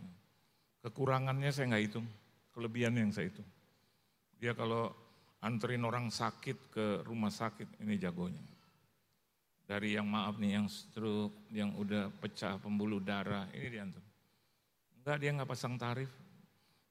Kekurangannya 0.84 1.48
saya 1.48 1.70
nggak 1.72 1.84
hitung, 1.86 2.06
kelebihan 2.52 2.92
yang 2.98 3.08
saya 3.14 3.30
hitung. 3.30 3.46
Dia 4.36 4.52
kalau 4.52 4.92
anterin 5.40 5.84
orang 5.86 6.12
sakit 6.12 6.72
ke 6.72 6.86
rumah 7.04 7.32
sakit, 7.32 7.80
ini 7.84 7.96
jagonya. 7.96 8.42
Dari 9.64 9.94
yang 9.94 10.10
maaf 10.10 10.36
nih, 10.36 10.58
yang 10.58 10.66
stroke, 10.66 11.46
yang 11.54 11.72
udah 11.78 12.10
pecah 12.10 12.58
pembuluh 12.58 12.98
darah, 12.98 13.46
ini 13.54 13.68
diantar. 13.70 14.02
Enggak, 15.00 15.16
dia 15.22 15.30
nggak 15.30 15.48
pasang 15.48 15.78
tarif. 15.78 16.10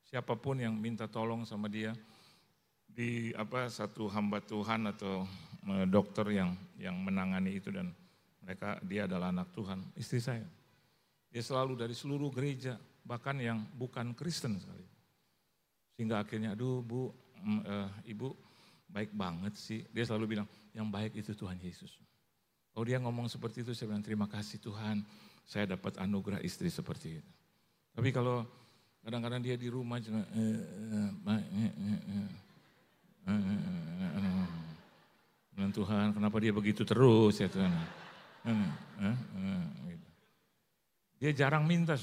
Siapa 0.08 0.34
pun 0.34 0.58
yang 0.58 0.74
minta 0.74 1.06
tolong 1.06 1.46
sama 1.46 1.70
dia 1.70 1.94
di 3.00 3.32
apa 3.32 3.72
satu 3.72 4.12
hamba 4.12 4.44
Tuhan 4.44 4.91
atau 4.91 5.24
e, 5.63 5.88
dokter 5.88 6.36
yang 6.36 6.51
yang 6.75 7.00
menangani 7.00 7.56
itu 7.56 7.72
dan 7.72 7.96
mereka 8.44 8.75
dia 8.84 9.08
adalah 9.08 9.32
anak 9.32 9.56
Tuhan, 9.56 9.79
istri 9.96 10.20
saya. 10.20 10.44
Dia 11.32 11.39
selalu 11.39 11.79
dari 11.79 11.96
seluruh 11.96 12.27
gereja, 12.27 12.75
bahkan 13.08 13.39
yang 13.39 13.63
bukan 13.72 14.12
Kristen 14.12 14.60
sekali. 14.60 14.84
Sehingga 15.96 16.20
akhirnya, 16.20 16.58
aduh 16.58 16.84
bu, 16.84 17.08
uh, 17.08 17.88
ibu 18.03 18.36
baik 18.91 19.15
banget 19.15 19.53
sih. 19.56 19.86
Dia 19.94 20.03
selalu 20.03 20.36
bilang, 20.36 20.48
yang 20.74 20.89
baik 20.89 21.15
itu 21.15 21.32
Tuhan 21.38 21.62
Yesus. 21.62 22.01
Kalau 22.74 22.84
dia 22.84 22.98
ngomong 23.00 23.29
seperti 23.29 23.62
itu, 23.62 23.72
saya 23.77 23.94
bilang 23.94 24.03
terima 24.03 24.25
kasih 24.25 24.58
Tuhan, 24.60 25.06
saya 25.46 25.70
dapat 25.70 26.01
anugerah 26.01 26.41
istri 26.41 26.68
seperti 26.74 27.22
itu. 27.22 27.32
Tapi 27.94 28.10
kalau 28.10 28.44
kadang-kadang 29.06 29.46
dia 29.46 29.56
di 29.56 29.70
rumah 29.70 30.01
cuma 30.01 30.25
Bilang 35.54 35.74
Tuhan, 35.76 36.16
kenapa 36.16 36.38
dia 36.40 36.54
begitu 36.56 36.88
terus 36.88 37.40
ya 37.40 37.52
Tuhan? 37.52 37.72
Dia 41.20 41.32
jarang 41.36 41.68
minta, 41.68 42.00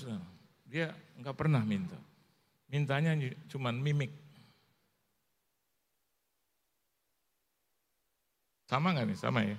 dia 0.68 0.92
nggak 1.16 1.36
pernah 1.36 1.64
minta. 1.64 1.96
Mintanya 2.68 3.16
cuma 3.48 3.72
mimik. 3.72 4.12
Sama 8.66 8.92
nggak 8.92 9.06
nih? 9.08 9.18
Sama 9.18 9.40
ya? 9.46 9.56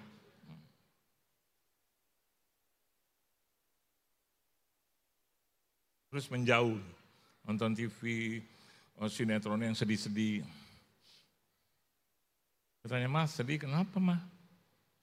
terus 6.18 6.34
menjauh. 6.34 6.82
Nonton 7.46 7.78
TV, 7.78 8.02
oh, 8.98 9.06
sinetron 9.06 9.62
yang 9.62 9.78
sedih-sedih. 9.78 10.42
Katanya, 12.88 13.12
mas 13.12 13.36
sedih 13.36 13.60
kenapa 13.60 14.00
mah? 14.00 14.24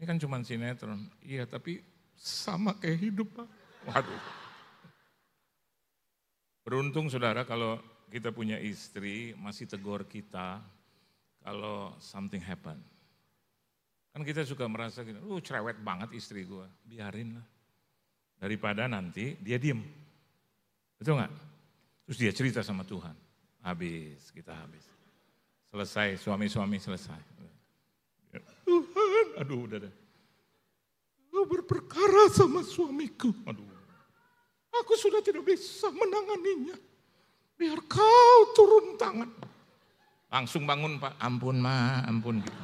Ini 0.01 0.09
kan 0.09 0.17
cuma 0.17 0.41
sinetron. 0.41 1.05
Iya 1.21 1.45
tapi 1.45 1.85
sama 2.17 2.73
kayak 2.81 2.97
hidup 2.97 3.29
pak. 3.37 3.49
Waduh. 3.85 4.23
Beruntung 6.65 7.13
saudara 7.13 7.45
kalau 7.45 7.77
kita 8.09 8.33
punya 8.33 8.57
istri 8.57 9.37
masih 9.37 9.69
tegur 9.69 10.09
kita 10.09 10.65
kalau 11.45 11.93
something 12.01 12.41
happen. 12.41 12.81
Kan 14.17 14.25
kita 14.25 14.49
suka 14.49 14.65
merasa 14.65 15.05
gitu, 15.05 15.21
uh 15.21 15.41
cerewet 15.45 15.77
banget 15.85 16.17
istri 16.17 16.49
gue, 16.49 16.65
biarin 16.89 17.37
lah. 17.37 17.47
Daripada 18.41 18.89
nanti 18.89 19.37
dia 19.45 19.61
diem. 19.61 19.85
Betul 20.97 21.21
nggak? 21.21 21.33
Terus 22.09 22.17
dia 22.17 22.33
cerita 22.33 22.65
sama 22.65 22.81
Tuhan. 22.81 23.13
Habis, 23.61 24.33
kita 24.33 24.57
habis. 24.57 24.89
Selesai, 25.69 26.17
suami-suami 26.17 26.81
selesai. 26.81 27.34
Aduh 29.41 29.67
udah 29.67 29.79
deh. 29.83 29.95
Kau 31.35 31.45
berperkara 31.51 32.31
sama 32.31 32.63
suamiku. 32.63 33.35
Aduh. 33.45 33.67
Aku 34.83 34.95
sudah 34.99 35.23
tidak 35.23 35.47
bisa 35.47 35.91
menanganinya. 35.91 36.75
Biar 37.55 37.79
kau 37.87 38.39
turun 38.55 38.99
tangan. 38.99 39.31
Langsung 40.31 40.67
bangun 40.67 40.99
Pak, 40.99 41.15
ampun 41.23 41.63
ma, 41.63 42.03
ampun. 42.03 42.43
Gitu. 42.43 42.63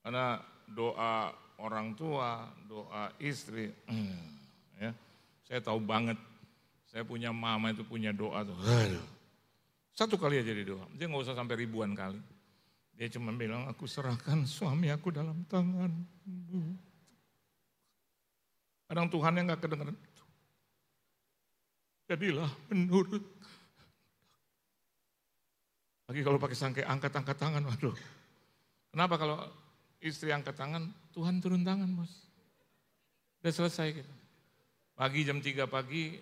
Karena 0.00 0.40
doa 0.64 1.36
orang 1.60 1.92
tua, 1.92 2.48
doa 2.64 3.12
istri, 3.20 3.68
hmm, 3.84 4.20
ya, 4.80 4.90
saya 5.44 5.60
tahu 5.60 5.84
banget 5.84 6.16
saya 6.88 7.04
punya 7.04 7.28
mama 7.28 7.68
itu 7.68 7.84
punya 7.84 8.16
doa 8.16 8.40
tuh. 8.40 8.56
Satu 9.92 10.16
kali 10.16 10.40
aja 10.40 10.54
dia 10.54 10.64
doa. 10.64 10.88
Dia 10.96 11.04
nggak 11.10 11.28
usah 11.28 11.36
sampai 11.36 11.60
ribuan 11.60 11.92
kali. 11.92 12.16
Dia 12.98 13.06
cuma 13.14 13.30
bilang, 13.30 13.70
aku 13.70 13.86
serahkan 13.86 14.42
suami 14.42 14.90
aku 14.90 15.14
dalam 15.14 15.46
tanganmu. 15.46 16.62
Kadang 18.90 19.06
Tuhan 19.06 19.38
yang 19.38 19.46
nggak 19.46 19.62
kedengeran. 19.62 19.94
Jadilah 22.10 22.50
menurut. 22.74 23.22
Lagi 26.10 26.20
kalau 26.26 26.42
pakai 26.42 26.58
sangkai 26.58 26.82
angkat-angkat 26.90 27.38
tangan, 27.38 27.62
waduh. 27.70 27.94
Kenapa 28.90 29.14
kalau 29.14 29.46
istri 30.02 30.34
angkat 30.34 30.58
tangan, 30.58 30.90
Tuhan 31.14 31.38
turun 31.38 31.62
tangan 31.62 31.94
bos. 31.94 32.10
Udah 33.38 33.54
selesai 33.54 34.02
gitu. 34.02 34.12
Pagi 34.98 35.22
jam 35.22 35.38
3 35.38 35.70
pagi, 35.70 36.18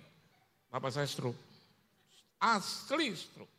papa 0.68 0.92
saya 0.92 1.08
stroke. 1.08 1.40
Asli 2.36 3.16
stroke. 3.16 3.55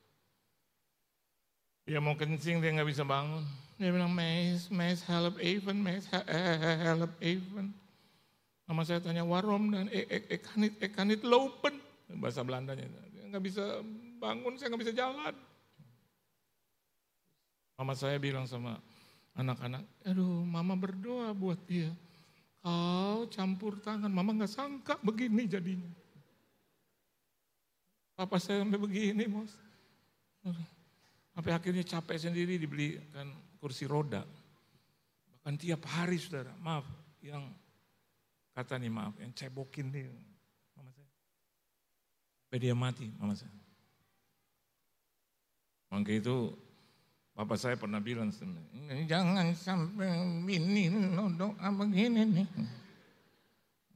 Dia 1.87 2.03
mau 2.03 2.19
kencing, 2.19 2.59
dia 2.59 2.75
nggak 2.75 2.89
bisa 2.91 3.07
bangun. 3.07 3.47
Dia 3.79 3.95
bilang, 3.95 4.11
Mes, 4.11 4.67
Mes, 4.67 4.99
help 5.07 5.39
even, 5.39 5.79
Mes, 5.79 6.03
help 6.11 7.15
even. 7.23 7.71
Nama 8.67 8.81
saya 8.83 8.99
tanya, 8.99 9.23
warom 9.23 9.71
dan 9.71 9.87
e, 9.87 10.03
e, 10.03 10.35
ekanit, 10.35 10.75
ekanit 10.83 11.23
lopen. 11.23 11.79
Bahasa 12.19 12.43
Belandanya. 12.43 12.83
Dia 13.15 13.31
nggak 13.31 13.39
bisa 13.39 13.63
bangun, 14.19 14.59
saya 14.59 14.67
nggak 14.75 14.83
bisa 14.83 14.91
jalan. 14.99 15.31
Mama 17.79 17.93
saya 17.95 18.19
bilang 18.19 18.43
sama 18.43 18.75
anak-anak, 19.37 19.85
aduh 20.03 20.43
mama 20.43 20.73
berdoa 20.73 21.31
buat 21.31 21.61
dia. 21.69 21.93
Kau 22.59 23.29
campur 23.31 23.79
tangan, 23.79 24.11
mama 24.11 24.35
nggak 24.35 24.51
sangka 24.51 24.99
begini 24.99 25.47
jadinya. 25.47 25.87
Papa 28.17 28.41
saya 28.41 28.65
sampai 28.65 28.81
begini, 28.81 29.23
bos. 29.29 29.55
Sampai 31.37 31.53
akhirnya 31.53 31.85
capek 31.85 32.17
sendiri 32.17 32.57
dibelikan 32.57 33.29
kursi 33.61 33.85
roda. 33.85 34.25
Bahkan 35.37 35.53
tiap 35.61 35.85
hari 35.85 36.17
saudara, 36.17 36.49
maaf, 36.57 36.81
yang 37.21 37.45
kata 38.57 38.81
nih 38.81 38.89
maaf, 38.89 39.13
yang 39.21 39.29
cebokin 39.37 39.93
nih 39.93 40.09
mama 40.73 40.89
saya. 40.97 41.13
Sampai 42.41 42.57
dia 42.57 42.73
mati 42.73 43.05
mama 43.21 43.37
saya. 43.37 43.53
Maka 45.93 46.09
itu 46.09 46.57
Bapak 47.37 47.53
saya 47.61 47.77
pernah 47.77 48.01
bilang, 48.01 48.33
jangan 49.05 49.53
sampai 49.53 50.09
ini 50.49 50.89
lo 50.89 51.29
doa 51.29 51.69
begini 51.69 52.25
nih. 52.33 52.47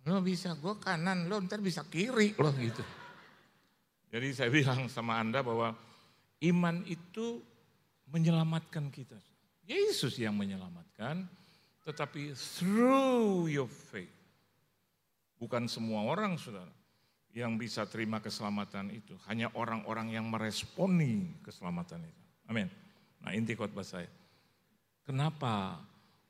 Lo 0.05 0.21
bisa 0.21 0.53
gue 0.53 0.77
kanan, 0.77 1.25
lo 1.25 1.41
ntar 1.41 1.57
bisa 1.57 1.81
kiri 1.89 2.37
lo 2.37 2.53
gitu. 2.53 2.85
Jadi 4.13 4.29
saya 4.29 4.53
bilang 4.53 4.85
sama 4.93 5.17
Anda 5.17 5.41
bahwa 5.41 5.73
Iman 6.41 6.81
itu 6.89 7.41
menyelamatkan 8.09 8.89
kita. 8.89 9.17
Yesus 9.69 10.17
yang 10.17 10.35
menyelamatkan, 10.35 11.29
tetapi 11.85 12.33
through 12.33 13.47
your 13.47 13.69
faith. 13.69 14.11
Bukan 15.37 15.69
semua 15.69 16.05
orang, 16.05 16.37
saudara, 16.37 16.69
yang 17.31 17.55
bisa 17.55 17.87
terima 17.87 18.19
keselamatan 18.19 18.91
itu. 18.91 19.15
Hanya 19.29 19.49
orang-orang 19.55 20.13
yang 20.13 20.27
meresponi 20.27 21.39
keselamatan 21.41 22.03
itu. 22.03 22.23
Amin. 22.51 22.67
Nah 23.23 23.31
inti 23.31 23.55
khotbah 23.55 23.85
saya. 23.85 24.09
Kenapa 25.05 25.79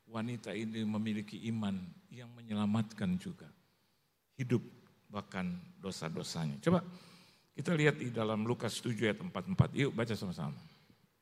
wanita 0.08 0.52
ini 0.52 0.84
memiliki 0.84 1.40
iman 1.50 1.76
yang 2.12 2.28
menyelamatkan 2.36 3.16
juga 3.16 3.48
hidup 4.36 4.62
bahkan 5.12 5.60
dosa-dosanya. 5.80 6.60
Coba 6.64 6.84
kita 7.62 7.78
lihat 7.78 8.02
di 8.02 8.10
dalam 8.10 8.42
Lukas 8.42 8.82
7 8.82 8.98
ayat 9.06 9.22
44. 9.22 9.78
Yuk 9.78 9.94
baca 9.94 10.18
sama-sama. 10.18 10.58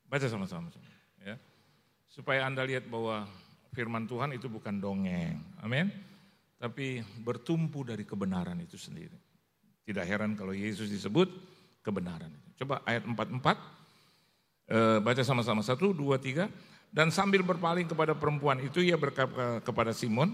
Baca 0.08 0.24
sama-sama. 0.24 0.72
Ya. 1.20 1.36
Supaya 2.08 2.48
Anda 2.48 2.64
lihat 2.64 2.88
bahwa 2.88 3.28
firman 3.76 4.08
Tuhan 4.08 4.32
itu 4.32 4.48
bukan 4.48 4.80
dongeng. 4.80 5.36
Amin. 5.60 5.92
Tapi 6.56 7.04
bertumpu 7.20 7.84
dari 7.84 8.08
kebenaran 8.08 8.56
itu 8.56 8.80
sendiri. 8.80 9.20
Tidak 9.84 10.00
heran 10.00 10.32
kalau 10.32 10.56
Yesus 10.56 10.88
disebut 10.88 11.28
kebenaran. 11.84 12.32
Coba 12.56 12.80
ayat 12.88 13.04
44. 13.04 13.60
E, 14.64 14.78
baca 15.04 15.20
sama-sama. 15.20 15.60
Satu, 15.60 15.92
dua, 15.92 16.16
tiga. 16.16 16.48
Dan 16.88 17.12
sambil 17.12 17.44
berpaling 17.44 17.84
kepada 17.84 18.16
perempuan 18.16 18.64
itu 18.64 18.80
ia 18.80 18.96
berkata 18.96 19.60
kepada 19.60 19.92
Simon, 19.92 20.32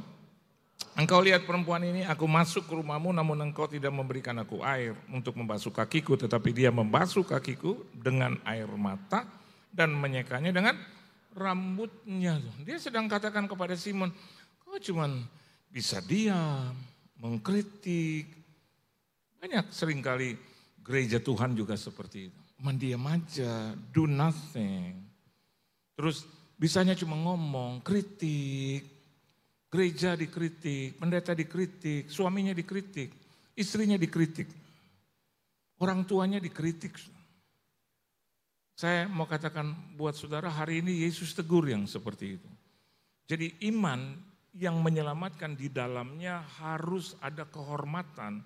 Engkau 0.96 1.20
lihat 1.20 1.44
perempuan 1.44 1.85
ini, 1.85 2.09
aku 2.09 2.24
masuk 2.24 2.64
ke 2.64 2.72
rumahmu 2.72 3.12
namun 3.12 3.37
engkau 3.44 3.68
tidak 3.68 3.92
memberikan 3.92 4.32
aku 4.40 4.64
air 4.64 4.96
untuk 5.12 5.37
membasuh 5.37 5.68
kakiku. 5.68 6.16
Tetapi 6.16 6.56
dia 6.56 6.72
membasuh 6.72 7.20
kakiku 7.20 7.85
dengan 7.92 8.40
air 8.48 8.64
mata 8.64 9.28
dan 9.68 9.92
menyekanya 9.92 10.56
dengan 10.56 10.72
rambutnya. 11.37 12.40
Dia 12.64 12.80
sedang 12.80 13.12
katakan 13.12 13.44
kepada 13.44 13.76
Simon, 13.76 14.09
kau 14.64 14.80
cuman 14.80 15.20
bisa 15.68 16.00
diam, 16.00 16.72
mengkritik. 17.20 18.32
Banyak 19.37 19.68
sering 19.68 20.00
kali 20.00 20.32
gereja 20.80 21.20
Tuhan 21.20 21.52
juga 21.52 21.76
seperti 21.76 22.32
itu. 22.32 22.40
Mendiam 22.56 23.04
aja, 23.04 23.76
do 23.92 24.09
nothing. 24.09 24.96
Terus 25.92 26.24
bisanya 26.56 26.96
cuma 26.96 27.20
ngomong, 27.20 27.85
kritik, 27.85 28.95
Gereja 29.66 30.14
dikritik, 30.14 30.96
pendeta 30.96 31.35
dikritik, 31.35 32.07
suaminya 32.07 32.55
dikritik, 32.55 33.11
istrinya 33.59 33.98
dikritik, 33.98 34.46
orang 35.83 36.07
tuanya 36.07 36.38
dikritik. 36.38 36.94
Saya 38.76 39.09
mau 39.09 39.24
katakan 39.24 39.72
buat 39.96 40.14
saudara 40.14 40.52
hari 40.52 40.85
ini 40.85 41.02
Yesus 41.02 41.33
tegur 41.33 41.66
yang 41.66 41.88
seperti 41.88 42.37
itu. 42.38 42.50
Jadi 43.26 43.59
iman 43.72 44.14
yang 44.55 44.79
menyelamatkan 44.81 45.59
di 45.59 45.68
dalamnya 45.68 46.44
harus 46.62 47.18
ada 47.18 47.48
kehormatan 47.48 48.44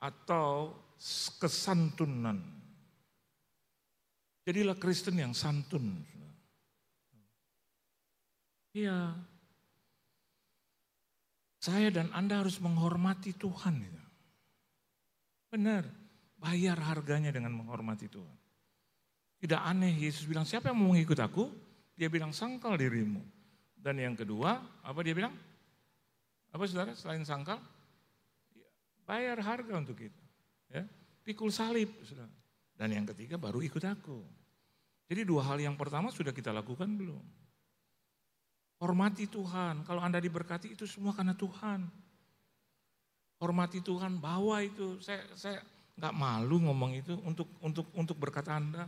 atau 0.00 0.74
kesantunan. 1.38 2.40
Jadilah 4.44 4.76
Kristen 4.76 5.20
yang 5.20 5.32
santun. 5.36 6.04
Iya, 8.74 9.14
saya 11.64 11.88
dan 11.88 12.12
Anda 12.12 12.44
harus 12.44 12.60
menghormati 12.60 13.32
Tuhan. 13.40 13.80
Benar, 15.48 15.88
bayar 16.36 16.76
harganya 16.76 17.32
dengan 17.32 17.56
menghormati 17.56 18.04
Tuhan. 18.12 18.36
Tidak 19.40 19.60
aneh 19.64 19.96
Yesus 19.96 20.28
bilang, 20.28 20.44
siapa 20.44 20.68
yang 20.68 20.76
mau 20.76 20.92
mengikut 20.92 21.16
aku? 21.24 21.48
Dia 21.96 22.12
bilang, 22.12 22.36
sangkal 22.36 22.76
dirimu. 22.76 23.24
Dan 23.72 23.96
yang 23.96 24.12
kedua, 24.12 24.60
apa 24.84 25.00
dia 25.00 25.16
bilang? 25.16 25.32
Apa 26.52 26.68
saudara, 26.68 26.92
selain 26.92 27.24
sangkal? 27.24 27.56
Bayar 29.08 29.40
harga 29.40 29.72
untuk 29.80 29.96
itu. 30.00 30.22
Ya, 30.68 30.84
pikul 31.24 31.48
salib, 31.48 31.88
saudara. 32.04 32.32
Dan 32.76 32.92
yang 32.92 33.06
ketiga 33.08 33.40
baru 33.40 33.64
ikut 33.64 33.84
aku. 33.84 34.20
Jadi 35.08 35.24
dua 35.24 35.48
hal 35.48 35.60
yang 35.60 35.76
pertama 35.80 36.12
sudah 36.12 36.32
kita 36.32 36.52
lakukan 36.52 36.88
belum? 36.92 37.43
Hormati 38.84 39.24
Tuhan. 39.24 39.80
Kalau 39.88 40.04
Anda 40.04 40.20
diberkati 40.20 40.76
itu 40.76 40.84
semua 40.84 41.16
karena 41.16 41.32
Tuhan. 41.32 41.88
Hormati 43.40 43.80
Tuhan, 43.80 44.20
bawa 44.20 44.60
itu. 44.60 45.00
Saya 45.00 45.24
saya 45.32 45.64
nggak 45.96 46.12
malu 46.12 46.60
ngomong 46.68 46.92
itu 47.00 47.16
untuk 47.24 47.48
untuk 47.64 47.88
untuk 47.96 48.12
berkat 48.20 48.44
Anda. 48.52 48.84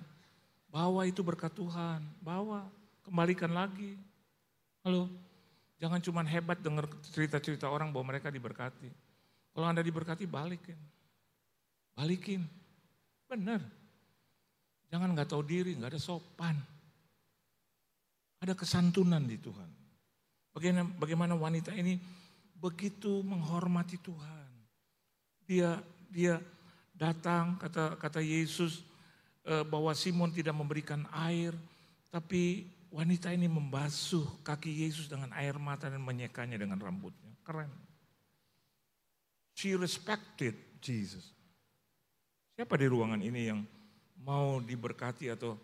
Bawa 0.68 1.08
itu 1.08 1.24
berkat 1.24 1.56
Tuhan, 1.56 2.04
bawa, 2.20 2.68
kembalikan 3.08 3.48
lagi. 3.56 3.96
Halo, 4.84 5.08
jangan 5.80 6.04
cuma 6.04 6.20
hebat 6.28 6.60
dengar 6.60 6.84
cerita-cerita 7.00 7.72
orang 7.72 7.88
bahwa 7.88 8.12
mereka 8.12 8.28
diberkati. 8.28 8.92
Kalau 9.56 9.64
Anda 9.64 9.80
diberkati, 9.80 10.28
balikin. 10.28 10.76
Balikin. 11.96 12.44
Benar. 13.32 13.64
Jangan 14.92 15.16
nggak 15.16 15.32
tahu 15.32 15.40
diri, 15.40 15.72
nggak 15.72 15.96
ada 15.96 16.02
sopan. 16.02 16.60
Ada 18.44 18.52
kesantunan 18.52 19.24
di 19.24 19.40
Tuhan. 19.40 19.85
Bagaimana, 20.56 20.88
bagaimana 20.96 21.34
wanita 21.36 21.76
ini 21.76 22.00
begitu 22.56 23.20
menghormati 23.20 24.00
Tuhan. 24.00 24.48
Dia 25.44 25.76
dia 26.08 26.40
datang 26.96 27.60
kata 27.60 28.00
kata 28.00 28.24
Yesus 28.24 28.80
eh, 29.44 29.60
bahwa 29.68 29.92
Simon 29.92 30.32
tidak 30.32 30.56
memberikan 30.56 31.04
air, 31.12 31.52
tapi 32.08 32.64
wanita 32.88 33.28
ini 33.36 33.44
membasuh 33.52 34.24
kaki 34.40 34.88
Yesus 34.88 35.12
dengan 35.12 35.28
air 35.36 35.60
mata 35.60 35.92
dan 35.92 36.00
menyekanya 36.00 36.56
dengan 36.56 36.80
rambutnya. 36.80 37.36
Keren. 37.44 37.68
She 39.52 39.76
respected 39.76 40.56
Jesus. 40.80 41.36
Siapa 42.56 42.80
di 42.80 42.88
ruangan 42.88 43.20
ini 43.20 43.52
yang 43.52 43.60
mau 44.24 44.56
diberkati 44.64 45.28
atau 45.28 45.60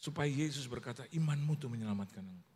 Supaya 0.00 0.32
Yesus 0.32 0.64
berkata, 0.64 1.04
imanmu 1.12 1.60
itu 1.60 1.68
menyelamatkan 1.68 2.24
engkau. 2.24 2.49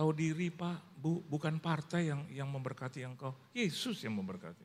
Tahu 0.00 0.16
diri 0.16 0.48
Pak, 0.48 0.96
Bu, 0.96 1.20
bukan 1.28 1.60
partai 1.60 2.08
yang 2.08 2.24
yang 2.32 2.48
memberkati 2.48 3.04
engkau, 3.04 3.36
Yesus 3.52 4.00
yang 4.00 4.16
memberkati. 4.16 4.64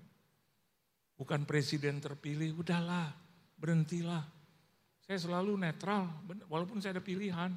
Bukan 1.20 1.44
presiden 1.44 2.00
terpilih, 2.00 2.56
udahlah, 2.56 3.12
berhentilah. 3.60 4.24
Saya 5.04 5.20
selalu 5.20 5.60
netral, 5.60 6.08
walaupun 6.48 6.80
saya 6.80 6.96
ada 6.96 7.04
pilihan. 7.04 7.52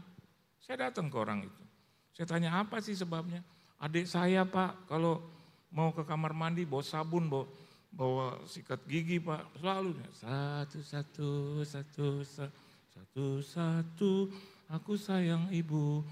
Saya 0.58 0.90
datang 0.90 1.06
ke 1.06 1.22
orang 1.22 1.46
itu. 1.46 1.62
Saya 2.18 2.26
tanya 2.26 2.58
apa 2.58 2.82
sih 2.82 2.98
sebabnya? 2.98 3.46
Adik 3.78 4.10
saya 4.10 4.42
pak, 4.42 4.90
kalau 4.90 5.22
mau 5.70 5.94
ke 5.94 6.02
kamar 6.02 6.34
mandi 6.34 6.66
bawa 6.66 6.82
sabun, 6.82 7.30
bawa, 7.30 7.46
bawa 7.94 8.42
sikat 8.50 8.82
gigi 8.90 9.22
pak. 9.22 9.54
Selalu 9.54 9.94
satu, 10.18 10.78
satu, 10.82 11.30
satu, 11.62 12.08
satu, 12.90 13.26
satu, 13.38 14.12
aku 14.66 14.98
sayang 14.98 15.46
ibu. 15.54 16.02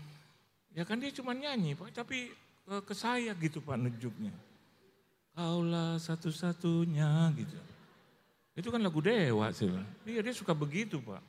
Ya 0.77 0.85
kan 0.85 1.01
dia 1.01 1.09
cuma 1.09 1.33
nyanyi 1.33 1.73
pak, 1.73 1.89
tapi 1.97 2.37
ke, 2.69 2.75
ke 2.85 2.93
saya 2.93 3.33
gitu 3.41 3.65
pak 3.65 3.81
nunjuknya. 3.81 4.29
Kaulah 5.33 5.97
satu-satunya 5.97 7.33
gitu. 7.33 7.57
Itu 8.53 8.69
kan 8.69 8.85
lagu 8.85 9.01
dewa 9.01 9.49
sih. 9.57 9.73
Iya 10.05 10.21
dia 10.21 10.37
suka 10.37 10.53
begitu 10.53 11.01
pak. 11.01 11.25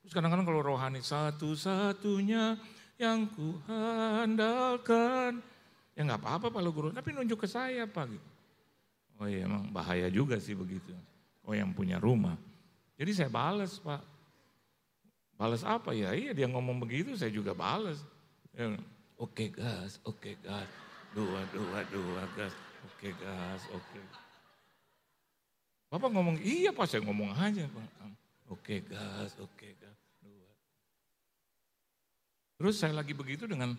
Terus 0.00 0.16
kadang-kadang 0.16 0.48
kalau 0.48 0.64
rohani 0.64 1.04
satu-satunya 1.04 2.56
yang 2.96 3.28
ku 3.28 3.60
handalkan. 3.68 5.44
Ya 5.92 6.00
nggak 6.04 6.20
apa-apa 6.24 6.48
pak 6.48 6.60
guru, 6.72 6.88
tapi 6.88 7.12
nunjuk 7.12 7.44
ke 7.44 7.48
saya 7.48 7.84
pak. 7.84 8.08
Gitu. 8.16 8.28
Oh 9.20 9.28
iya 9.28 9.44
emang 9.44 9.68
bahaya 9.72 10.08
juga 10.08 10.40
sih 10.40 10.56
begitu. 10.56 10.92
Oh 11.44 11.52
yang 11.52 11.72
punya 11.76 12.00
rumah. 12.00 12.36
Jadi 12.96 13.12
saya 13.12 13.28
balas 13.28 13.76
pak. 13.76 14.00
Balas 15.36 15.60
apa 15.68 15.92
ya? 15.92 16.16
Iya 16.16 16.32
dia 16.32 16.48
ngomong 16.48 16.80
begitu 16.80 17.12
saya 17.12 17.28
juga 17.28 17.52
balas. 17.52 18.00
Ya, 18.56 18.72
oke 18.72 18.80
okay, 19.20 19.48
gas, 19.52 20.00
oke 20.08 20.16
okay, 20.16 20.34
gas. 20.40 20.64
Dua, 21.12 21.44
dua, 21.52 21.84
dua 21.92 22.24
gas. 22.40 22.56
Oke 22.88 23.12
okay, 23.12 23.12
gas, 23.20 23.62
oke. 23.68 23.84
Okay. 23.84 24.04
Bapak 25.92 26.08
ngomong, 26.08 26.40
iya 26.40 26.72
Pak, 26.72 26.88
saya 26.88 27.04
ngomong 27.04 27.36
aja 27.36 27.68
Pak. 27.68 27.88
Oke 28.48 28.80
gas, 28.88 29.36
oke 29.36 29.68
gas. 29.76 29.98
Dua. 30.24 30.50
Terus 32.56 32.80
saya 32.80 32.96
lagi 32.96 33.12
begitu 33.12 33.44
dengan 33.44 33.76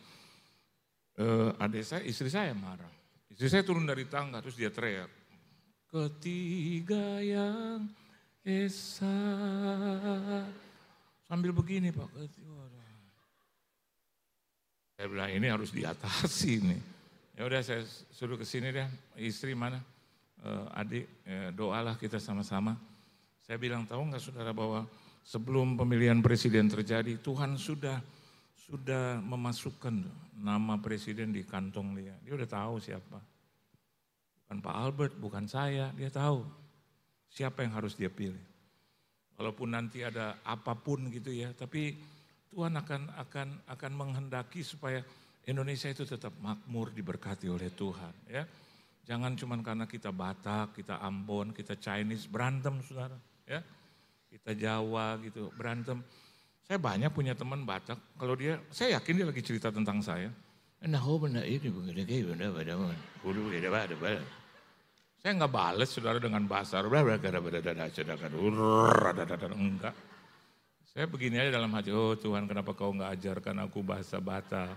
uh, 1.18 1.58
adik 1.58 1.82
saya, 1.82 2.06
istri 2.06 2.30
saya 2.30 2.54
marah. 2.54 2.94
Istri 3.34 3.50
saya 3.50 3.64
turun 3.66 3.90
dari 3.90 4.06
tangga, 4.06 4.46
terus 4.46 4.62
dia 4.62 4.70
teriak. 4.70 5.10
Ketiga 5.90 7.18
yang 7.26 7.90
esa. 8.46 9.10
Sambil 11.26 11.50
begini 11.50 11.90
Pak. 11.90 12.14
Saya 14.98 15.08
bilang 15.14 15.30
ini 15.30 15.46
harus 15.46 15.70
diatasi 15.70 16.52
nih. 16.66 16.82
Ya 17.38 17.46
udah 17.46 17.62
saya 17.62 17.86
suruh 18.10 18.34
ke 18.34 18.44
sini 18.44 18.74
deh, 18.74 18.90
istri 19.22 19.54
mana? 19.54 19.78
uh, 20.44 20.66
adik 20.78 21.06
uh, 21.26 21.50
doalah 21.54 21.96
kita 21.98 22.22
sama-sama. 22.22 22.78
Saya 23.42 23.58
bilang 23.58 23.88
tahu 23.88 24.12
nggak 24.12 24.22
saudara 24.22 24.52
bahwa 24.52 24.84
sebelum 25.24 25.80
pemilihan 25.80 26.20
presiden 26.20 26.68
terjadi 26.68 27.16
Tuhan 27.24 27.56
sudah 27.56 28.04
sudah 28.68 29.24
memasukkan 29.24 30.04
nama 30.44 30.76
presiden 30.84 31.32
di 31.32 31.48
kantong 31.48 31.96
dia. 31.96 32.16
Dia 32.28 32.36
udah 32.36 32.50
tahu 32.50 32.84
siapa. 32.84 33.20
Bukan 34.44 34.60
Pak 34.60 34.76
Albert, 34.76 35.14
bukan 35.16 35.48
saya, 35.48 35.92
dia 35.96 36.12
tahu 36.12 36.44
siapa 37.32 37.64
yang 37.64 37.80
harus 37.80 37.96
dia 37.96 38.12
pilih. 38.12 38.44
Walaupun 39.40 39.72
nanti 39.72 40.04
ada 40.04 40.36
apa 40.44 40.76
pun 40.76 41.08
gitu 41.14 41.32
ya, 41.32 41.56
tapi 41.56 41.96
Tuhan 42.58 42.74
akan 42.74 43.14
akan 43.22 43.48
akan 43.70 43.92
menghendaki 43.94 44.66
supaya 44.66 45.06
Indonesia 45.46 45.94
itu 45.94 46.10
tetap 46.10 46.34
makmur 46.42 46.90
diberkati 46.90 47.46
oleh 47.46 47.70
Tuhan 47.70 48.10
ya. 48.26 48.50
Jangan 49.06 49.38
cuma 49.38 49.62
karena 49.62 49.86
kita 49.86 50.10
Batak, 50.10 50.74
kita 50.74 50.98
Ambon, 50.98 51.54
kita 51.54 51.78
Chinese 51.78 52.26
berantem 52.26 52.82
saudara. 52.82 53.14
ya 53.46 53.62
Kita 54.26 54.58
Jawa 54.58 55.22
gitu 55.22 55.54
berantem. 55.54 56.02
Saya 56.66 56.82
banyak 56.82 57.14
punya 57.14 57.38
teman 57.38 57.62
Batak, 57.62 57.96
kalau 58.18 58.34
dia, 58.34 58.60
saya 58.74 58.98
yakin 59.00 59.22
dia 59.22 59.28
lagi 59.30 59.40
cerita 59.46 59.70
tentang 59.70 60.02
saya. 60.02 60.28
Nah, 60.84 61.00
oh 61.06 61.22
benar 61.22 61.46
ini 61.46 61.70
begini 61.70 62.04
kayak 62.10 62.36
benar 62.36 62.58
pada 62.58 62.74
Kudu 63.22 63.54
beda 63.54 63.70
pada 63.70 63.96
pada. 63.96 64.22
Saya 65.22 65.32
nggak 65.40 65.54
balas 65.54 65.90
saudara 65.94 66.18
dengan 66.18 66.44
bahasa 66.50 66.82
enggak. 69.54 69.96
Saya 70.98 71.06
begini 71.06 71.38
aja 71.38 71.54
dalam 71.54 71.70
hati, 71.78 71.94
oh 71.94 72.18
Tuhan 72.18 72.50
kenapa 72.50 72.74
kau 72.74 72.90
nggak 72.90 73.22
ajarkan 73.22 73.70
aku 73.70 73.86
bahasa 73.86 74.18
Batak. 74.18 74.74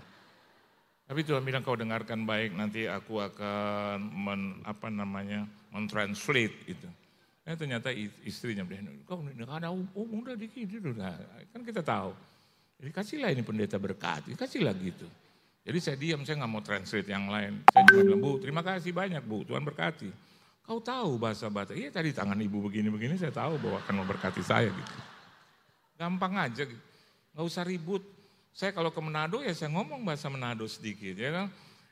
Tapi 1.09 1.25
Tuhan 1.25 1.41
bilang 1.41 1.65
kau 1.65 1.73
dengarkan 1.73 2.29
baik 2.29 2.53
nanti 2.53 2.85
aku 2.85 3.17
akan 3.17 4.05
men, 4.05 4.61
apa 4.61 4.93
namanya 4.93 5.49
mentranslate 5.73 6.53
itu. 6.69 6.85
Eh, 7.41 7.57
ternyata 7.57 7.89
istrinya 8.21 8.61
bilang, 8.61 9.01
kau 9.09 9.17
ada 9.49 9.73
umum 9.73 10.21
udah 10.21 10.37
dikit 10.37 10.69
itu 10.69 10.93
nah, 10.93 11.17
kan 11.49 11.65
kita 11.65 11.81
tahu. 11.81 12.13
Jadi 12.77 12.93
kasihlah 12.93 13.33
ini 13.33 13.41
pendeta 13.41 13.81
berkat, 13.81 14.29
kasihlah 14.37 14.77
gitu. 14.77 15.09
Jadi 15.65 15.77
saya 15.81 15.97
diam, 15.97 16.21
saya 16.21 16.37
nggak 16.37 16.51
mau 16.53 16.61
translate 16.61 17.09
yang 17.09 17.33
lain. 17.33 17.65
Saya 17.73 17.81
cuma 17.89 18.05
bilang, 18.05 18.21
Bu, 18.21 18.37
terima 18.37 18.61
kasih 18.61 18.93
banyak 18.93 19.25
Bu, 19.25 19.41
Tuhan 19.41 19.65
berkati. 19.65 20.13
Kau 20.69 20.77
tahu 20.85 21.17
bahasa 21.17 21.49
Batak, 21.49 21.81
iya 21.81 21.89
tadi 21.89 22.13
tangan 22.13 22.37
ibu 22.37 22.61
begini-begini, 22.61 23.17
saya 23.17 23.33
tahu 23.33 23.57
bahwa 23.57 23.81
akan 23.81 24.05
memberkati 24.05 24.45
saya 24.45 24.69
gitu. 24.69 25.10
Gampang 26.01 26.33
aja 26.33 26.65
gitu, 26.65 26.81
nggak 27.37 27.45
usah 27.45 27.61
ribut. 27.61 28.01
Saya 28.49 28.73
kalau 28.73 28.89
ke 28.89 28.97
Manado 28.97 29.37
ya 29.45 29.53
saya 29.53 29.69
ngomong 29.69 30.01
bahasa 30.01 30.33
Manado 30.33 30.65
sedikit 30.65 31.13
ya 31.13 31.29
kan. 31.29 31.47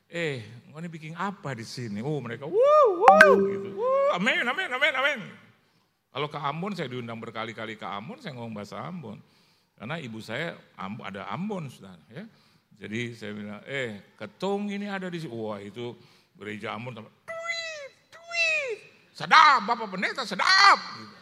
Eh, 0.09 0.41
ini 0.73 0.89
bikin 0.89 1.13
apa 1.13 1.53
di 1.53 1.61
sini? 1.61 2.01
Oh 2.01 2.17
mereka, 2.17 2.49
wuh, 2.49 2.87
wuh, 3.05 3.37
gitu. 3.45 3.77
Wuh, 3.77 4.17
amin, 4.17 4.41
amin, 4.41 4.69
amin, 4.73 4.93
amin. 4.97 5.19
Kalau 6.09 6.25
ke 6.25 6.41
Ambon 6.41 6.73
saya 6.73 6.89
diundang 6.89 7.21
berkali-kali 7.21 7.77
ke 7.77 7.85
Ambon, 7.85 8.17
saya 8.17 8.33
ngomong 8.33 8.57
bahasa 8.57 8.81
Ambon. 8.81 9.21
Karena 9.77 10.01
ibu 10.01 10.17
saya 10.17 10.57
ada 11.05 11.29
Ambon, 11.29 11.69
saudara. 11.69 12.01
Ya. 12.09 12.25
Jadi 12.81 13.13
saya 13.13 13.37
bilang, 13.37 13.61
eh 13.69 14.01
ketung 14.17 14.73
ini 14.73 14.89
ada 14.89 15.05
di 15.05 15.21
sini. 15.21 15.29
Wah 15.29 15.61
itu 15.61 15.93
gereja 16.33 16.73
Ambon. 16.73 16.97
Duit, 17.05 17.91
duit. 18.09 18.77
Sedap, 19.13 19.69
Bapak 19.69 19.85
Pendeta, 19.93 20.25
sedap. 20.25 20.81
Gitu. 20.97 21.18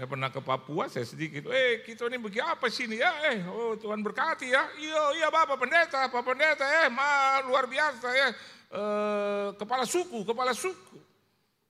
Saya 0.00 0.08
pernah 0.08 0.32
ke 0.32 0.40
Papua, 0.40 0.88
saya 0.88 1.04
sedikit, 1.04 1.52
eh 1.52 1.84
kita 1.84 2.08
ini 2.08 2.16
begini 2.16 2.40
apa 2.40 2.72
sini 2.72 2.96
ya, 2.96 3.20
eh 3.36 3.44
oh 3.44 3.76
Tuhan 3.76 4.00
berkati 4.00 4.48
ya, 4.48 4.64
iya 4.80 5.12
iya 5.12 5.28
Bapak 5.28 5.60
Pendeta, 5.60 6.08
Bapak 6.08 6.24
Pendeta, 6.24 6.64
eh 6.64 6.88
luar 7.44 7.68
biasa 7.68 8.08
ya, 8.08 8.32
eh, 8.80 9.48
kepala 9.60 9.84
suku, 9.84 10.24
kepala 10.24 10.56
suku. 10.56 10.96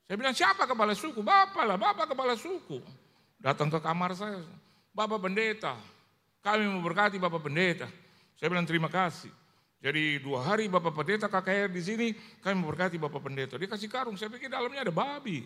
Saya 0.06 0.14
bilang 0.14 0.30
siapa 0.30 0.62
kepala 0.62 0.94
suku? 0.94 1.26
Bapak 1.26 1.74
lah, 1.74 1.74
Bapak 1.74 2.14
kepala 2.14 2.38
suku. 2.38 2.78
Datang 3.42 3.66
ke 3.66 3.82
kamar 3.82 4.14
saya, 4.14 4.46
Bapak 4.94 5.26
Pendeta, 5.26 5.74
kami 6.38 6.70
mau 6.70 6.86
berkati 6.86 7.18
Bapak 7.18 7.42
Pendeta. 7.42 7.90
Saya 8.38 8.46
bilang 8.46 8.62
terima 8.62 8.86
kasih. 8.86 9.34
Jadi 9.82 10.22
dua 10.22 10.46
hari 10.46 10.70
Bapak 10.70 10.94
Pendeta 10.94 11.26
KKR 11.26 11.66
di 11.66 11.82
sini, 11.82 12.06
kami 12.46 12.62
mau 12.62 12.70
berkati 12.70 12.94
Bapak 12.94 13.26
Pendeta. 13.26 13.58
Dia 13.58 13.66
kasih 13.66 13.90
karung, 13.90 14.14
saya 14.14 14.30
pikir 14.30 14.46
dalamnya 14.46 14.86
ada 14.86 14.94
babi. 14.94 15.42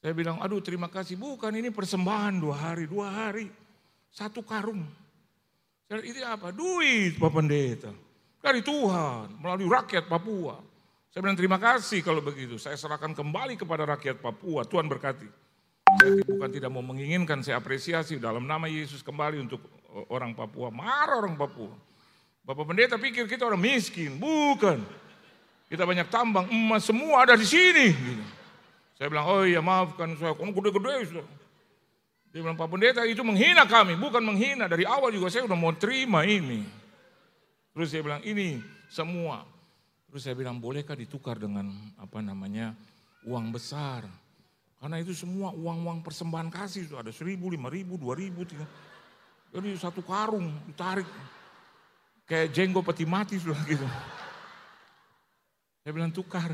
Saya 0.00 0.16
bilang, 0.16 0.40
aduh 0.40 0.64
terima 0.64 0.88
kasih. 0.88 1.20
Bukan 1.20 1.52
ini 1.52 1.68
persembahan 1.68 2.40
dua 2.40 2.56
hari, 2.56 2.88
dua 2.88 3.12
hari. 3.12 3.52
Satu 4.08 4.40
karung. 4.40 4.80
Saya 5.84 6.00
itu 6.00 6.24
apa? 6.24 6.48
Duit 6.50 7.20
Pak 7.20 7.30
Pendeta. 7.30 7.92
Dari 8.40 8.64
Tuhan, 8.64 9.36
melalui 9.36 9.68
rakyat 9.68 10.08
Papua. 10.08 10.56
Saya 11.12 11.20
bilang 11.20 11.36
terima 11.36 11.60
kasih 11.60 12.00
kalau 12.00 12.24
begitu. 12.24 12.56
Saya 12.56 12.80
serahkan 12.80 13.12
kembali 13.12 13.60
kepada 13.60 13.84
rakyat 13.84 14.24
Papua. 14.24 14.64
Tuhan 14.64 14.88
berkati. 14.88 15.28
Saya 16.00 16.24
bukan 16.24 16.48
tidak 16.48 16.70
mau 16.72 16.80
menginginkan, 16.80 17.44
saya 17.44 17.60
apresiasi 17.60 18.16
dalam 18.16 18.48
nama 18.48 18.70
Yesus 18.70 19.04
kembali 19.04 19.36
untuk 19.44 19.60
orang 20.08 20.32
Papua. 20.32 20.72
Marah 20.72 21.20
orang 21.20 21.36
Papua. 21.36 21.76
Bapak 22.40 22.64
pendeta 22.64 22.96
pikir 22.96 23.28
kita 23.28 23.44
orang 23.44 23.60
miskin. 23.60 24.16
Bukan. 24.16 24.80
Kita 25.68 25.84
banyak 25.84 26.08
tambang, 26.08 26.48
emas 26.48 26.88
semua 26.88 27.28
ada 27.28 27.36
di 27.36 27.44
sini. 27.44 27.92
Gitu. 27.92 28.39
Saya 29.00 29.08
bilang, 29.08 29.32
oh 29.32 29.48
iya 29.48 29.64
maafkan 29.64 30.12
saya, 30.20 30.36
kamu 30.36 30.52
gede-gede 30.60 31.08
sudah. 31.08 31.26
Dia 32.36 32.44
bilang, 32.44 32.60
Pak 32.60 32.68
Pendeta 32.68 33.00
itu 33.08 33.24
menghina 33.24 33.64
kami, 33.64 33.96
bukan 33.96 34.20
menghina. 34.20 34.68
Dari 34.68 34.84
awal 34.84 35.08
juga 35.08 35.32
saya 35.32 35.48
udah 35.48 35.56
mau 35.56 35.72
terima 35.72 36.28
ini. 36.28 36.68
Terus 37.72 37.96
saya 37.96 38.04
bilang, 38.04 38.20
ini 38.28 38.60
semua. 38.92 39.48
Terus 40.04 40.28
saya 40.28 40.36
bilang, 40.36 40.60
bolehkah 40.60 40.92
ditukar 40.92 41.40
dengan 41.40 41.72
apa 41.96 42.20
namanya 42.20 42.76
uang 43.24 43.56
besar? 43.56 44.04
Karena 44.76 45.00
itu 45.00 45.16
semua 45.16 45.48
uang-uang 45.56 46.04
persembahan 46.04 46.52
kasih 46.52 46.84
itu 46.84 47.00
ada 47.00 47.08
seribu, 47.08 47.48
lima 47.48 47.72
ribu, 47.72 47.96
dua 47.96 48.12
ribu, 48.12 48.44
tiga. 48.44 48.68
Jadi 49.48 49.80
satu 49.80 50.04
karung 50.04 50.52
ditarik. 50.68 51.08
Kayak 52.28 52.52
jenggo 52.52 52.84
peti 52.84 53.08
mati 53.08 53.40
sudah 53.40 53.56
gitu. 53.64 53.88
Saya 55.80 55.92
bilang 55.96 56.12
tukar, 56.12 56.52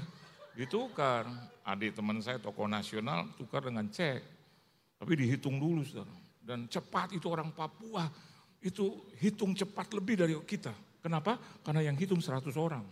ditukar 0.57 1.29
adik 1.69 1.93
teman 1.93 2.19
saya 2.25 2.41
tokoh 2.41 2.65
nasional 2.65 3.29
tukar 3.37 3.69
dengan 3.69 3.87
cek. 3.93 4.35
Tapi 4.97 5.13
dihitung 5.13 5.61
dulu 5.61 5.85
saudara. 5.85 6.09
Dan 6.41 6.65
cepat 6.73 7.13
itu 7.13 7.29
orang 7.29 7.53
Papua 7.53 8.09
itu 8.65 9.05
hitung 9.21 9.53
cepat 9.53 9.93
lebih 9.93 10.25
dari 10.25 10.35
kita. 10.49 10.73
Kenapa? 11.05 11.37
Karena 11.61 11.85
yang 11.85 11.95
hitung 12.01 12.19
100 12.19 12.49
orang. 12.57 12.83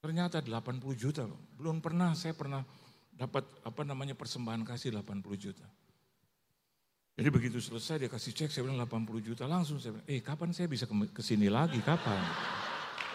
Ternyata 0.00 0.40
80 0.40 0.80
juta. 0.96 1.28
Belum 1.54 1.84
pernah 1.84 2.16
saya 2.16 2.32
pernah 2.32 2.64
dapat 3.12 3.44
apa 3.66 3.82
namanya 3.84 4.16
persembahan 4.16 4.64
kasih 4.64 4.96
80 4.96 5.36
juta. 5.36 5.66
Jadi 7.18 7.28
begitu 7.34 7.58
selesai 7.58 8.06
dia 8.06 8.10
kasih 8.10 8.30
cek, 8.30 8.50
saya 8.54 8.62
bilang 8.62 8.78
80 8.86 9.18
juta. 9.18 9.42
Langsung 9.50 9.82
saya 9.82 9.98
bilang, 9.98 10.06
eh 10.06 10.22
kapan 10.22 10.54
saya 10.54 10.70
bisa 10.70 10.86
ke 10.86 11.18
sini 11.18 11.50
lagi, 11.50 11.82
kapan? 11.82 12.22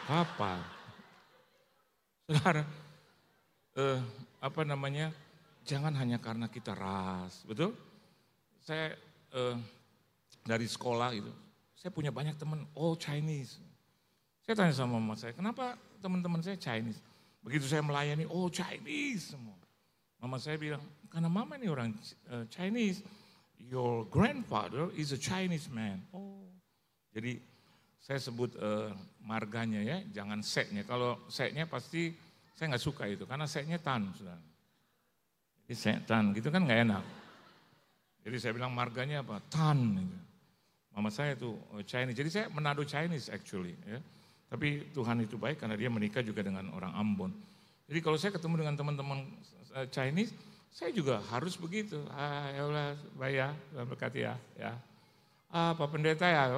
Kapan? 0.03 0.82
Saudara, 2.23 2.63
eh, 3.75 3.99
apa 4.39 4.61
namanya, 4.63 5.11
jangan 5.67 5.91
hanya 5.99 6.15
karena 6.23 6.47
kita 6.47 6.71
ras, 6.71 7.43
betul? 7.43 7.75
Saya 8.63 8.95
eh, 9.35 9.55
dari 10.47 10.63
sekolah 10.63 11.11
itu, 11.11 11.27
saya 11.75 11.91
punya 11.91 12.15
banyak 12.15 12.39
teman, 12.39 12.63
oh 12.79 12.95
Chinese. 12.95 13.59
Saya 14.47 14.55
tanya 14.55 14.71
sama 14.71 15.03
mama 15.03 15.19
saya, 15.19 15.35
kenapa 15.35 15.75
teman-teman 15.99 16.39
saya 16.39 16.55
Chinese? 16.55 17.03
Begitu 17.43 17.67
saya 17.67 17.83
melayani, 17.83 18.23
oh 18.31 18.47
Chinese 18.47 19.35
semua. 19.35 19.59
Mama 20.15 20.39
saya 20.39 20.55
bilang, 20.55 20.79
karena 21.11 21.27
mama 21.27 21.59
ini 21.59 21.67
orang 21.67 21.91
uh, 22.31 22.47
Chinese 22.47 23.03
your 23.59 24.07
grandfather 24.07 24.87
is 24.95 25.11
a 25.11 25.19
Chinese 25.19 25.67
man. 25.67 25.99
Oh. 26.15 26.47
Jadi 27.11 27.43
saya 28.03 28.19
sebut 28.19 28.51
uh, 28.59 28.91
marganya 29.23 29.79
ya, 29.79 29.97
jangan 30.11 30.43
seknya. 30.43 30.83
Kalau 30.83 31.23
seknya 31.31 31.63
pasti 31.63 32.11
saya 32.51 32.75
nggak 32.75 32.83
suka 32.83 33.07
itu, 33.07 33.23
karena 33.23 33.47
seknya 33.47 33.79
tan 33.79 34.11
sudah. 34.11 34.35
Jadi 35.63 35.75
sek 35.79 35.97
tan 36.03 36.35
gitu 36.35 36.51
kan 36.51 36.67
nggak 36.67 36.81
enak. 36.83 37.03
Jadi 38.27 38.35
saya 38.39 38.51
bilang 38.51 38.75
marganya 38.75 39.23
apa? 39.23 39.39
Tan. 39.47 39.95
Gitu. 39.95 40.17
Mama 40.93 41.09
saya 41.09 41.33
itu 41.33 41.55
eh, 41.79 41.83
Chinese. 41.87 42.15
Jadi 42.19 42.29
saya 42.29 42.45
menado 42.51 42.83
Chinese 42.83 43.31
actually. 43.31 43.75
Ya. 43.87 43.99
Tapi 44.51 44.91
Tuhan 44.93 45.23
itu 45.23 45.39
baik 45.39 45.63
karena 45.63 45.79
dia 45.79 45.89
menikah 45.89 46.21
juga 46.21 46.43
dengan 46.43 46.69
orang 46.75 46.93
Ambon. 46.93 47.31
Jadi 47.87 47.99
kalau 48.03 48.19
saya 48.19 48.35
ketemu 48.35 48.67
dengan 48.67 48.75
teman-teman 48.75 49.19
eh, 49.79 49.87
Chinese, 49.87 50.35
saya 50.69 50.91
juga 50.91 51.23
harus 51.31 51.55
begitu. 51.55 52.03
Ah, 52.11 52.51
ya 52.51 52.61
Allah, 52.67 52.93
baik 53.15 53.35
ya, 53.39 53.49
berkati 53.87 54.19
ya. 54.27 54.35
ya. 54.59 54.75
Pak 55.53 55.85
Pendeta 55.93 56.25
ya, 56.25 56.49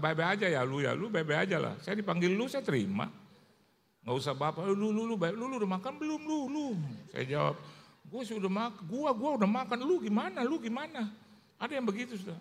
baik-baik 0.00 0.40
aja 0.40 0.46
ya 0.48 0.60
lu 0.64 0.80
ya, 0.80 0.96
lu 0.96 1.12
baik-baik 1.12 1.52
aja 1.52 1.60
lah. 1.60 1.74
Saya 1.84 2.00
dipanggil 2.00 2.32
lu, 2.32 2.48
saya 2.48 2.64
terima. 2.64 3.12
Nggak 4.00 4.16
usah 4.16 4.32
bapak, 4.32 4.64
lu, 4.72 4.88
lu, 4.88 5.04
lu, 5.04 5.20
baik, 5.20 5.36
lu, 5.36 5.52
lu 5.52 5.60
udah 5.60 5.76
makan 5.76 6.00
belum, 6.00 6.20
lu, 6.24 6.40
lu. 6.48 6.66
Saya 7.12 7.28
jawab, 7.28 7.60
gue 8.08 8.22
sudah 8.24 8.48
makan, 8.48 8.82
gua, 8.88 9.12
gua 9.12 9.30
udah 9.36 9.50
makan, 9.50 9.78
lu 9.84 10.00
gimana, 10.00 10.40
lu 10.48 10.56
gimana. 10.56 11.12
Ada 11.60 11.76
yang 11.76 11.84
begitu 11.84 12.16
sudah. 12.16 12.40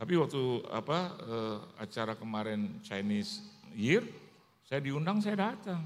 Tapi 0.00 0.16
waktu 0.16 0.40
apa 0.72 0.98
uh, 1.20 1.56
acara 1.76 2.16
kemarin 2.16 2.80
Chinese 2.80 3.44
Year, 3.76 4.00
saya 4.64 4.80
diundang, 4.80 5.20
saya 5.20 5.36
datang. 5.52 5.84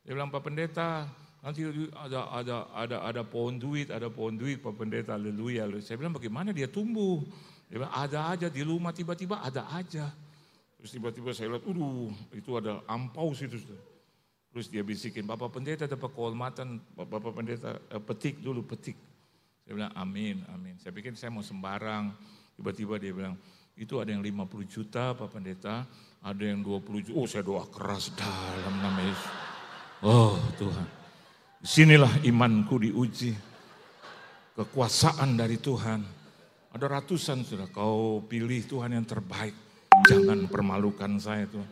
Dia 0.00 0.16
bilang, 0.16 0.32
Pak 0.32 0.48
Pendeta, 0.48 1.12
Nanti 1.42 1.66
ada 1.90 2.20
ada 2.30 2.56
ada 2.70 2.96
ada 3.02 3.22
pohon 3.26 3.58
duit, 3.58 3.90
ada 3.90 4.06
pohon 4.06 4.38
duit 4.38 4.62
Pak 4.62 4.78
Pendeta, 4.78 5.18
haleluya. 5.18 5.66
Saya 5.82 5.98
bilang 5.98 6.14
bagaimana 6.14 6.54
dia 6.54 6.70
tumbuh? 6.70 7.18
Dia 7.72 7.80
bilang 7.80 7.96
ada 7.96 8.36
aja 8.36 8.52
di 8.52 8.60
rumah 8.60 8.92
tiba-tiba 8.92 9.40
ada 9.40 9.64
aja. 9.72 10.12
Terus 10.76 10.92
tiba-tiba 10.92 11.32
saya 11.32 11.56
lihat, 11.56 11.64
uh 11.64 12.12
itu 12.36 12.52
ada 12.60 12.84
ampau 12.84 13.32
situ. 13.32 13.56
Terus 14.52 14.68
dia 14.68 14.84
bisikin, 14.84 15.24
Bapak 15.24 15.56
Pendeta 15.56 15.88
dapat 15.88 16.12
kehormatan, 16.12 16.84
Bapak 16.92 17.32
Pendeta 17.32 17.80
eh, 17.88 17.96
petik 17.96 18.44
dulu, 18.44 18.60
petik. 18.68 19.00
Saya 19.64 19.72
bilang 19.72 19.94
amin, 19.96 20.44
amin. 20.52 20.76
Saya 20.76 20.92
pikir 20.92 21.16
saya 21.16 21.32
mau 21.32 21.40
sembarang. 21.40 22.12
Tiba-tiba 22.60 23.00
dia 23.00 23.16
bilang, 23.16 23.40
itu 23.72 23.96
ada 23.96 24.12
yang 24.12 24.20
50 24.20 24.68
juta 24.68 25.16
Pak 25.16 25.32
Pendeta, 25.32 25.88
ada 26.20 26.44
yang 26.44 26.60
20 26.60 27.08
juta. 27.08 27.16
Oh 27.16 27.24
saya 27.24 27.40
doa 27.40 27.64
keras 27.72 28.12
dalam 28.12 28.74
nama 28.84 29.00
Yesus. 29.00 29.32
Oh 30.04 30.36
Tuhan. 30.60 30.88
Sinilah 31.64 32.20
imanku 32.20 32.84
diuji. 32.84 33.32
Kekuasaan 34.60 35.40
dari 35.40 35.56
Tuhan. 35.56 36.21
Ada 36.72 36.88
ratusan 36.88 37.44
sudah 37.44 37.68
kau 37.68 38.24
pilih 38.24 38.64
Tuhan 38.64 38.96
yang 38.96 39.04
terbaik. 39.04 39.52
Jangan 40.08 40.48
permalukan 40.48 41.20
saya 41.20 41.44
Tuhan. 41.44 41.68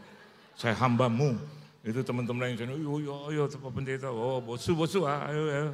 Saya 0.53 0.77
hambamu. 0.77 1.41
Itu 1.81 2.05
teman-teman 2.05 2.53
yang 2.53 2.61
sana, 2.61 2.77
yo 2.77 3.01
yo 3.01 3.33
yo 3.33 3.49
Pak 3.49 3.73
Pendeta, 3.73 4.13
oh 4.13 4.45
bosu 4.45 4.77
bosu 4.77 5.09
ah, 5.09 5.25
ayo 5.33 5.49
ayo. 5.49 5.69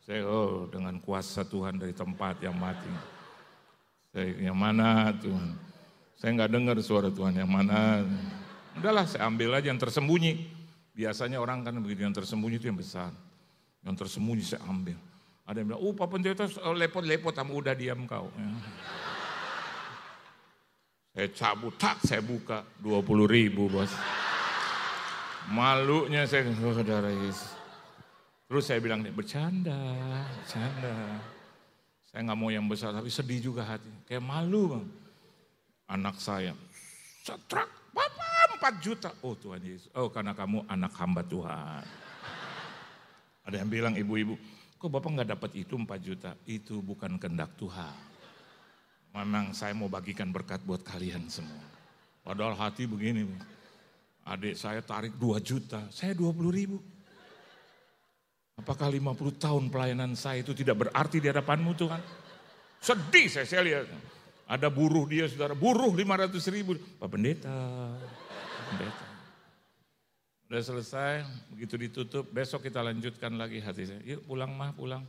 Saya 0.00 0.24
oh 0.24 0.64
dengan 0.72 0.96
kuasa 0.96 1.44
Tuhan 1.44 1.76
dari 1.76 1.92
tempat 1.92 2.40
yang 2.40 2.56
mati. 2.56 2.88
Saya 4.16 4.48
yang 4.48 4.56
mana 4.56 5.12
Tuhan? 5.20 5.60
Saya 6.16 6.30
nggak 6.40 6.50
dengar 6.56 6.76
suara 6.80 7.12
Tuhan 7.12 7.36
yang 7.36 7.52
mana. 7.52 8.08
Udahlah 8.80 9.04
saya 9.04 9.28
ambil 9.28 9.60
aja 9.60 9.68
yang 9.68 9.76
tersembunyi. 9.76 10.48
Biasanya 10.96 11.36
orang 11.36 11.60
kan 11.60 11.76
begitu 11.84 12.08
yang 12.08 12.16
tersembunyi 12.16 12.56
itu 12.56 12.72
yang 12.72 12.80
besar. 12.80 13.12
Yang 13.84 14.08
tersembunyi 14.08 14.40
saya 14.40 14.64
ambil. 14.64 14.96
Ada 15.48 15.56
yang 15.60 15.68
bilang, 15.74 15.82
oh 15.82 15.92
Pak 15.96 16.08
Pendeta 16.08 16.44
lepot-lepot 16.74 17.34
kamu 17.34 17.52
udah 17.58 17.74
diam 17.74 18.06
kau. 18.06 18.30
Ya. 18.34 18.50
Saya 21.10 21.28
cabut, 21.34 21.74
tak 21.74 21.98
saya 22.06 22.22
buka 22.22 22.62
20 22.78 23.26
ribu 23.26 23.66
bos. 23.66 23.90
Malunya 25.50 26.22
saya, 26.30 26.46
oh 26.46 26.80
darah 26.86 27.10
Yesus. 27.10 27.58
Terus 28.46 28.62
saya 28.66 28.78
bilang, 28.78 29.02
bercanda, 29.14 29.74
bercanda. 30.38 30.94
Saya 32.10 32.26
nggak 32.26 32.38
mau 32.38 32.50
yang 32.50 32.66
besar, 32.66 32.94
tapi 32.94 33.10
sedih 33.10 33.38
juga 33.38 33.62
hati. 33.66 33.90
Kayak 34.06 34.22
malu 34.22 34.78
bang. 34.78 34.86
Anak 35.90 36.22
saya, 36.22 36.54
setrak, 37.26 37.66
Bapak 37.90 38.78
4 38.78 38.78
juta. 38.78 39.10
Oh 39.26 39.34
Tuhan 39.34 39.58
Yesus, 39.62 39.90
oh 39.98 40.10
karena 40.10 40.30
kamu 40.34 40.62
anak 40.70 40.94
hamba 40.94 41.26
Tuhan. 41.26 41.82
Ada 43.46 43.66
yang 43.66 43.70
bilang 43.70 43.94
ibu-ibu, 43.98 44.38
kok 44.80 44.88
bapak 44.88 45.10
nggak 45.12 45.30
dapat 45.36 45.50
itu 45.60 45.76
4 45.76 45.84
juta? 46.00 46.32
Itu 46.48 46.80
bukan 46.80 47.20
kehendak 47.20 47.52
Tuhan. 47.60 47.92
Memang 49.12 49.52
saya 49.52 49.76
mau 49.76 49.92
bagikan 49.92 50.32
berkat 50.32 50.64
buat 50.64 50.80
kalian 50.80 51.28
semua. 51.28 51.60
Padahal 52.24 52.56
hati 52.56 52.88
begini, 52.88 53.28
adik 54.24 54.56
saya 54.56 54.80
tarik 54.80 55.20
2 55.20 55.36
juta, 55.44 55.84
saya 55.92 56.16
20 56.16 56.48
ribu. 56.48 56.80
Apakah 58.56 58.88
50 58.88 59.36
tahun 59.36 59.64
pelayanan 59.68 60.16
saya 60.16 60.40
itu 60.40 60.56
tidak 60.56 60.88
berarti 60.88 61.16
di 61.20 61.28
hadapanmu 61.28 61.72
Tuhan? 61.76 62.00
Sedih 62.80 63.28
saya, 63.28 63.44
saya 63.44 63.62
lihat. 63.64 63.84
Ada 64.50 64.66
buruh 64.72 65.04
dia 65.06 65.28
saudara, 65.28 65.52
buruh 65.52 65.92
500 65.92 66.40
ribu. 66.50 66.74
Pak 66.96 67.08
Pendeta, 67.12 67.52
Pak 68.00 68.64
Pendeta. 68.72 69.09
Udah 70.50 70.66
selesai, 70.66 71.22
begitu 71.54 71.78
ditutup, 71.78 72.26
besok 72.26 72.66
kita 72.66 72.82
lanjutkan 72.82 73.38
lagi 73.38 73.62
hati 73.62 73.86
saya. 73.86 74.02
Yuk 74.02 74.26
pulang 74.26 74.50
mah, 74.50 74.74
pulang. 74.74 75.06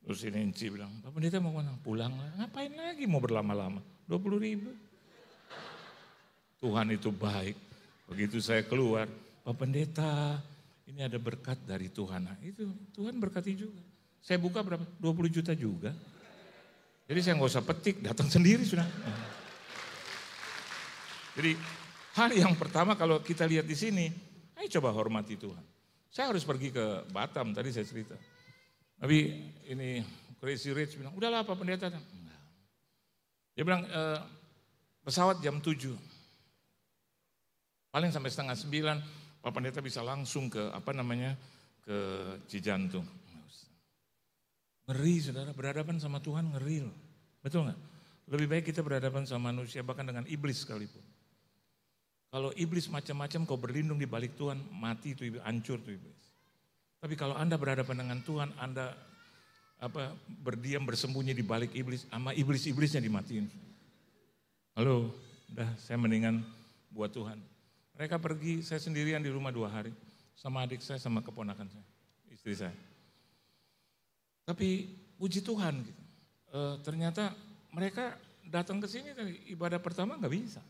Terus 0.00 0.24
ini 0.24 0.48
Enci 0.48 0.72
bilang, 0.72 0.88
Pak 1.04 1.12
Pendeta 1.12 1.44
mau 1.44 1.52
mana? 1.52 1.76
Pulang 1.84 2.08
lah. 2.08 2.32
Ngapain 2.40 2.72
lagi 2.72 3.04
mau 3.04 3.20
berlama-lama? 3.20 3.84
20 4.08 4.40
ribu. 4.40 4.72
Tuhan 6.56 6.88
itu 6.88 7.12
baik. 7.12 7.52
Begitu 8.08 8.40
saya 8.40 8.64
keluar, 8.64 9.04
Pak 9.44 9.60
Pendeta, 9.60 10.40
ini 10.88 11.04
ada 11.04 11.20
berkat 11.20 11.60
dari 11.68 11.92
Tuhan. 11.92 12.32
Nah, 12.32 12.40
itu 12.40 12.64
Tuhan 12.96 13.20
berkati 13.20 13.52
juga. 13.52 13.82
Saya 14.24 14.40
buka 14.40 14.64
berapa? 14.64 14.88
20 14.96 15.28
juta 15.28 15.52
juga. 15.52 15.92
Jadi 17.04 17.20
saya 17.20 17.36
nggak 17.36 17.52
usah 17.52 17.60
petik, 17.60 18.00
datang 18.00 18.32
sendiri 18.32 18.64
sudah. 18.64 18.88
Jadi 21.36 21.60
hal 22.16 22.32
yang 22.32 22.56
pertama 22.56 22.96
kalau 22.96 23.20
kita 23.20 23.44
lihat 23.44 23.68
di 23.68 23.76
sini, 23.76 24.31
Ayo 24.62 24.78
coba 24.78 24.94
hormati 24.94 25.34
Tuhan. 25.34 25.58
Saya 26.06 26.30
harus 26.30 26.46
pergi 26.46 26.70
ke 26.70 27.02
Batam, 27.10 27.50
tadi 27.50 27.74
saya 27.74 27.82
cerita. 27.82 28.14
Tapi 28.94 29.42
ini 29.66 29.98
Crazy 30.38 30.70
Rich 30.70 31.02
bilang, 31.02 31.18
udahlah 31.18 31.42
apa 31.42 31.58
pendeta. 31.58 31.90
Dia 33.58 33.64
bilang, 33.66 33.82
e, 33.82 34.02
pesawat 35.02 35.42
jam 35.42 35.58
7. 35.58 35.98
Paling 37.90 38.14
sampai 38.14 38.30
setengah 38.30 38.54
9, 38.54 39.42
Pak 39.42 39.50
Pendeta 39.50 39.82
bisa 39.82 39.98
langsung 40.06 40.46
ke 40.46 40.70
apa 40.70 40.94
namanya 40.94 41.34
ke 41.82 41.98
Cijantung. 42.46 43.02
Ngeri 44.86 45.14
saudara, 45.18 45.50
berhadapan 45.50 45.98
sama 45.98 46.22
Tuhan 46.22 46.54
ngeri 46.54 46.86
loh. 46.86 46.96
Betul 47.42 47.66
nggak? 47.66 47.80
Lebih 48.30 48.46
baik 48.46 48.64
kita 48.70 48.86
berhadapan 48.86 49.26
sama 49.26 49.50
manusia 49.50 49.82
bahkan 49.82 50.06
dengan 50.06 50.22
iblis 50.30 50.62
sekalipun. 50.62 51.02
Kalau 52.32 52.48
iblis 52.56 52.88
macam-macam 52.88 53.44
kau 53.44 53.60
berlindung 53.60 54.00
di 54.00 54.08
balik 54.08 54.32
Tuhan, 54.40 54.56
mati 54.72 55.12
itu 55.12 55.28
iblis, 55.28 55.44
hancur 55.44 55.76
itu 55.84 56.00
iblis. 56.00 56.20
Tapi 56.96 57.12
kalau 57.12 57.36
Anda 57.36 57.60
berhadapan 57.60 58.08
dengan 58.08 58.24
Tuhan, 58.24 58.56
Anda 58.56 58.96
apa 59.76 60.16
berdiam 60.40 60.88
bersembunyi 60.88 61.36
di 61.36 61.44
balik 61.44 61.76
iblis, 61.76 62.08
sama 62.08 62.32
iblis-iblisnya 62.32 63.04
dimatiin. 63.04 63.52
Halo, 64.72 65.12
udah 65.52 65.76
saya 65.76 66.00
mendingan 66.00 66.40
buat 66.88 67.12
Tuhan. 67.12 67.36
Mereka 68.00 68.16
pergi, 68.16 68.64
saya 68.64 68.80
sendirian 68.80 69.20
di 69.20 69.28
rumah 69.28 69.52
dua 69.52 69.68
hari. 69.68 69.92
Sama 70.32 70.64
adik 70.64 70.80
saya, 70.80 70.96
sama 70.96 71.20
keponakan 71.20 71.68
saya, 71.68 71.86
istri 72.32 72.56
saya. 72.56 72.72
Tapi 74.48 74.88
puji 75.20 75.44
Tuhan 75.44 75.84
gitu. 75.84 76.02
E, 76.48 76.58
ternyata 76.80 77.36
mereka 77.76 78.16
datang 78.48 78.80
ke 78.80 78.88
sini 78.88 79.12
ibadah 79.52 79.76
pertama 79.76 80.16
nggak 80.16 80.32
bisa. 80.32 80.64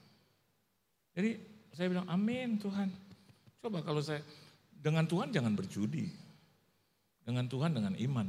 Jadi 1.15 1.52
saya 1.73 1.89
bilang, 1.89 2.07
amin 2.09 2.61
Tuhan. 2.61 2.89
Coba 3.65 3.81
kalau 3.81 4.05
saya, 4.05 4.21
dengan 4.77 5.09
Tuhan 5.09 5.33
jangan 5.33 5.57
berjudi. 5.57 6.05
Dengan 7.23 7.49
Tuhan 7.49 7.73
dengan 7.73 7.95
iman. 7.97 8.29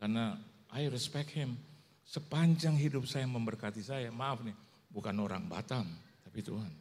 Karena 0.00 0.38
I 0.72 0.88
respect 0.88 1.34
him. 1.36 1.58
Sepanjang 2.02 2.76
hidup 2.76 3.04
saya 3.08 3.24
memberkati 3.28 3.80
saya, 3.84 4.08
maaf 4.12 4.44
nih, 4.44 4.56
bukan 4.90 5.14
orang 5.20 5.48
Batam, 5.48 5.86
tapi 6.24 6.44
Tuhan. 6.44 6.72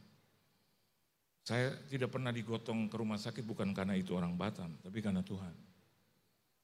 Saya 1.42 1.74
tidak 1.90 2.14
pernah 2.14 2.30
digotong 2.30 2.86
ke 2.92 2.96
rumah 3.00 3.18
sakit 3.18 3.42
bukan 3.42 3.74
karena 3.74 3.98
itu 3.98 4.14
orang 4.14 4.36
Batam, 4.38 4.72
tapi 4.84 5.00
karena 5.00 5.24
Tuhan. 5.26 5.54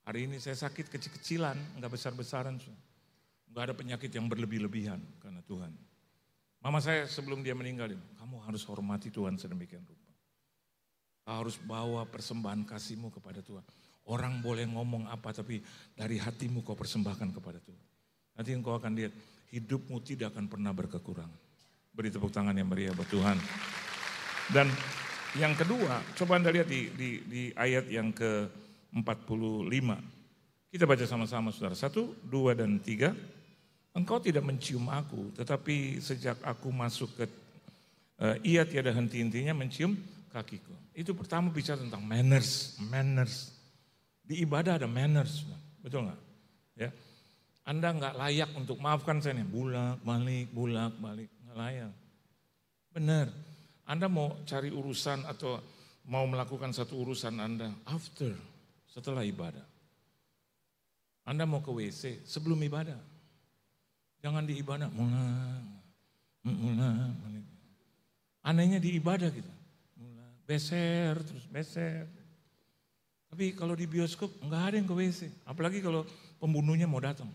Hari 0.08 0.32
ini 0.32 0.38
saya 0.39 0.56
sakit 0.56 0.88
kecil-kecilan, 0.88 1.80
enggak 1.80 1.91
besar-besaran. 1.91 2.56
Enggak 3.52 3.63
ada 3.67 3.76
penyakit 3.76 4.12
yang 4.13 4.32
berlebih-lebihan 4.32 5.02
karena 5.19 5.41
Tuhan. 5.43 5.87
Mama 6.62 6.82
saya 6.82 7.06
sebelum 7.06 7.46
dia 7.46 7.54
meninggal, 7.54 7.93
kamu 7.93 8.36
harus 8.43 8.65
hormati 8.65 9.13
Tuhan 9.13 9.38
sedemikian 9.38 9.86
rupa. 9.86 10.12
Harus 11.28 11.60
bawa 11.60 12.08
persembahan 12.08 12.63
kasihmu 12.63 13.12
kepada 13.13 13.43
Tuhan. 13.43 13.63
Orang 14.08 14.39
boleh 14.39 14.63
ngomong 14.63 15.12
apa 15.12 15.36
tapi 15.36 15.60
dari 15.91 16.15
hatimu 16.15 16.63
kau 16.63 16.80
persembahkan 16.80 17.36
kepada 17.36 17.60
Tuhan. 17.60 17.86
Nanti 18.39 18.56
engkau 18.56 18.80
akan 18.80 18.96
lihat 18.96 19.12
hidupmu 19.52 20.00
tidak 20.00 20.32
akan 20.32 20.48
pernah 20.48 20.72
berkekurangan. 20.72 21.39
Beri 21.91 22.10
tepuk 22.13 22.32
tangan 22.32 22.56
yang 22.56 22.72
meriah 22.72 22.96
buat 22.96 23.10
Tuhan. 23.12 23.36
Dan 24.54 24.72
yang 25.36 25.52
kedua, 25.60 26.00
coba 26.15 26.39
Anda 26.39 26.56
lihat 26.56 26.72
di, 26.72 26.88
di, 26.96 27.10
di 27.28 27.43
ayat 27.52 27.91
yang 27.91 28.15
ke-45. 28.15 29.89
Kita 30.72 30.84
baca 30.88 31.06
sama-sama 31.10 31.52
saudara. 31.52 31.76
Satu, 31.76 32.15
dua, 32.24 32.56
dan 32.56 32.80
tiga. 32.80 33.12
Engkau 33.98 34.22
tidak 34.22 34.46
mencium 34.46 34.86
aku, 34.94 35.34
tetapi 35.34 35.98
sejak 35.98 36.38
aku 36.46 36.70
masuk 36.70 37.10
ke 37.18 37.26
uh, 38.22 38.38
ia 38.46 38.62
tiada 38.62 38.94
henti-hentinya 38.94 39.58
mencium 39.58 39.98
kakiku. 40.30 40.70
Itu 40.94 41.18
pertama 41.18 41.50
bicara 41.50 41.82
tentang 41.82 42.06
manners, 42.06 42.78
manners. 42.78 43.50
Di 44.22 44.46
ibadah 44.46 44.78
ada 44.78 44.86
manners, 44.86 45.42
betul 45.82 46.06
nggak? 46.06 46.22
Ya, 46.78 46.94
Anda 47.66 47.90
nggak 47.90 48.16
layak 48.22 48.50
untuk 48.54 48.78
maafkan 48.78 49.18
saya 49.18 49.42
nih, 49.42 49.50
bulak 49.50 49.98
balik, 50.06 50.46
bulak 50.54 50.94
balik, 51.02 51.30
nggak 51.42 51.58
layak. 51.58 51.94
Benar. 52.94 53.28
Anda 53.90 54.06
mau 54.06 54.46
cari 54.46 54.70
urusan 54.70 55.26
atau 55.26 55.58
mau 56.06 56.28
melakukan 56.30 56.70
satu 56.70 57.02
urusan 57.02 57.34
Anda 57.42 57.74
after, 57.90 58.30
setelah 58.94 59.26
ibadah. 59.26 59.66
Anda 61.26 61.50
mau 61.50 61.66
ke 61.66 61.74
WC 61.74 62.30
sebelum 62.30 62.62
ibadah. 62.62 63.16
Jangan 64.21 64.43
di 64.43 64.58
ibadah, 64.58 64.89
mulai, 64.91 65.62
mulai, 66.41 67.41
Anehnya 68.41 68.80
di 68.82 68.97
ibadah 68.97 69.30
kita. 69.30 69.53
Mulai, 69.99 70.32
beser, 70.47 71.21
terus 71.21 71.45
beser. 71.51 72.08
Tapi 73.27 73.53
kalau 73.53 73.75
di 73.75 73.86
bioskop 73.86 74.32
nggak 74.41 74.62
ada 74.71 74.75
yang 74.80 74.88
ke 74.88 74.95
WC. 74.95 75.30
Apalagi 75.43 75.84
kalau 75.84 76.08
pembunuhnya 76.39 76.88
mau 76.89 77.03
datang. 77.03 77.27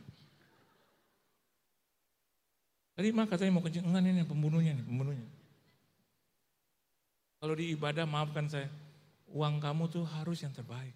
Tadi 2.93 3.09
mah 3.09 3.25
katanya 3.25 3.57
mau 3.57 3.65
kencing, 3.65 3.89
enggak 3.89 4.05
ini 4.05 4.25
pembunuhnya 4.29 4.73
nih, 4.77 4.85
pembunuhnya. 4.85 5.29
Kalau 7.41 7.55
di 7.57 7.75
ibadah 7.75 8.05
maafkan 8.05 8.47
saya, 8.47 8.69
uang 9.33 9.59
kamu 9.59 9.89
tuh 9.89 10.05
harus 10.07 10.45
yang 10.45 10.53
terbaik. 10.53 10.95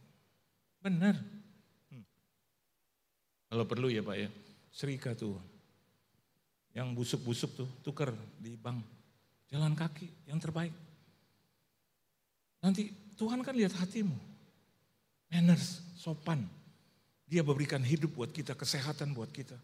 Benar. 0.84 1.16
Hmm. 1.90 2.04
Kalau 3.50 3.64
perlu 3.64 3.88
ya 3.88 4.04
Pak 4.04 4.16
ya, 4.16 4.28
serika 4.70 5.16
tuh. 5.16 5.40
Yang 6.76 6.88
busuk-busuk 6.92 7.50
tuh, 7.56 7.68
tuker 7.80 8.12
di 8.36 8.52
bank. 8.60 8.84
Jalan 9.48 9.72
kaki 9.72 10.28
yang 10.28 10.36
terbaik. 10.36 10.76
Nanti 12.60 12.92
Tuhan 13.16 13.40
kan 13.40 13.56
lihat 13.56 13.72
hatimu. 13.72 14.12
Manners, 15.32 15.80
sopan. 15.96 16.44
Dia 17.24 17.40
berikan 17.40 17.80
hidup 17.80 18.12
buat 18.12 18.28
kita, 18.28 18.52
kesehatan 18.52 19.16
buat 19.16 19.32
kita. 19.32 19.56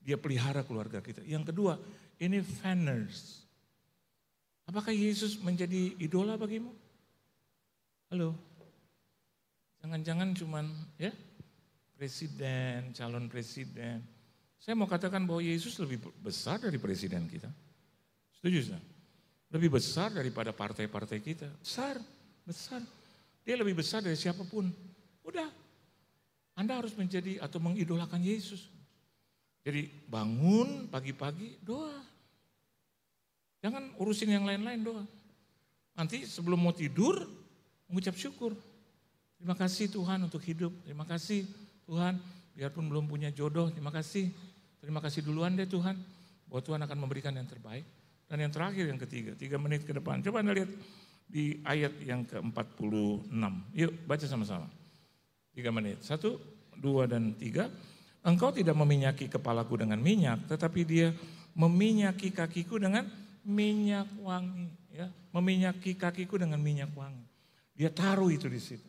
Dia 0.00 0.16
pelihara 0.16 0.64
keluarga 0.64 1.04
kita. 1.04 1.20
Yang 1.28 1.52
kedua, 1.52 1.76
ini 2.16 2.40
fanners. 2.40 3.44
Apakah 4.64 4.96
Yesus 4.96 5.36
menjadi 5.44 5.92
idola 6.00 6.40
bagimu? 6.40 6.72
Halo? 8.08 8.32
Jangan-jangan 9.84 10.32
cuman 10.32 10.64
ya 10.96 11.12
presiden, 12.00 12.96
calon 12.96 13.28
presiden. 13.28 14.00
Saya 14.64 14.80
mau 14.80 14.88
katakan 14.88 15.20
bahwa 15.28 15.44
Yesus 15.44 15.76
lebih 15.76 16.00
besar 16.24 16.56
dari 16.56 16.80
presiden 16.80 17.28
kita. 17.28 17.52
Setuju 18.40 18.72
sih? 18.72 18.82
Lebih 19.52 19.76
besar 19.76 20.08
daripada 20.08 20.56
partai-partai 20.56 21.20
kita. 21.20 21.52
Besar, 21.60 22.00
besar. 22.48 22.80
Dia 23.44 23.60
lebih 23.60 23.76
besar 23.76 24.00
dari 24.00 24.16
siapa 24.16 24.40
pun. 24.48 24.72
Udah. 25.20 25.52
Anda 26.56 26.80
harus 26.80 26.96
menjadi 26.96 27.44
atau 27.44 27.60
mengidolakan 27.60 28.24
Yesus. 28.24 28.72
Jadi 29.68 29.84
bangun 30.08 30.88
pagi-pagi 30.88 31.60
doa. 31.60 32.00
Jangan 33.60 33.92
urusin 34.00 34.32
yang 34.32 34.48
lain-lain 34.48 34.80
doang. 34.80 35.08
Nanti 35.92 36.24
sebelum 36.24 36.56
mau 36.56 36.72
tidur, 36.72 37.20
mengucap 37.84 38.16
syukur. 38.16 38.56
Terima 39.36 39.52
kasih 39.60 39.92
Tuhan 39.92 40.24
untuk 40.24 40.40
hidup. 40.40 40.72
Terima 40.88 41.04
kasih 41.04 41.44
Tuhan, 41.84 42.16
biarpun 42.56 42.88
belum 42.88 43.04
punya 43.04 43.28
jodoh, 43.28 43.68
terima 43.68 43.92
kasih. 43.92 44.32
Terima 44.84 45.00
kasih 45.00 45.24
duluan 45.24 45.56
deh 45.56 45.64
Tuhan, 45.64 45.96
bahwa 46.44 46.60
Tuhan 46.60 46.80
akan 46.84 46.98
memberikan 47.00 47.32
yang 47.32 47.48
terbaik. 47.48 47.88
Dan 48.28 48.44
yang 48.44 48.52
terakhir 48.52 48.84
yang 48.84 49.00
ketiga, 49.00 49.32
tiga 49.32 49.56
menit 49.56 49.88
ke 49.88 49.96
depan. 49.96 50.20
Coba 50.20 50.44
Anda 50.44 50.52
lihat 50.52 50.68
di 51.24 51.64
ayat 51.64 51.96
yang 52.04 52.28
ke-46. 52.28 53.32
Yuk 53.72 53.92
baca 54.04 54.26
sama-sama. 54.28 54.68
Tiga 55.56 55.72
menit. 55.72 56.04
Satu, 56.04 56.36
dua, 56.76 57.08
dan 57.08 57.32
tiga. 57.40 57.72
Engkau 58.24 58.52
tidak 58.52 58.76
meminyaki 58.76 59.28
kepalaku 59.28 59.80
dengan 59.80 60.00
minyak, 60.00 60.44
tetapi 60.48 60.80
dia 60.84 61.12
meminyaki 61.56 62.32
kakiku 62.32 62.76
dengan 62.80 63.08
minyak 63.44 64.08
wangi, 64.20 64.68
ya, 64.88 65.06
meminyaki 65.36 65.94
kakiku 65.94 66.40
dengan 66.40 66.58
minyak 66.58 66.90
wangi. 66.96 67.24
Dia 67.76 67.92
taruh 67.92 68.32
itu 68.32 68.48
di 68.48 68.60
situ. 68.60 68.88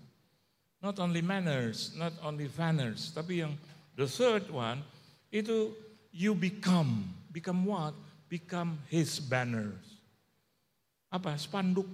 Not 0.80 0.96
only 1.04 1.20
manners, 1.20 1.92
not 2.00 2.16
only 2.24 2.48
fanners, 2.48 3.12
tapi 3.12 3.44
yang 3.44 3.60
the 4.00 4.08
third 4.08 4.48
one 4.48 4.80
itu 5.34 5.76
you 6.16 6.32
become, 6.32 7.12
become 7.28 7.68
what? 7.68 7.92
Become 8.32 8.80
his 8.88 9.20
banners. 9.20 10.00
Apa? 11.12 11.36
Spanduk. 11.36 11.86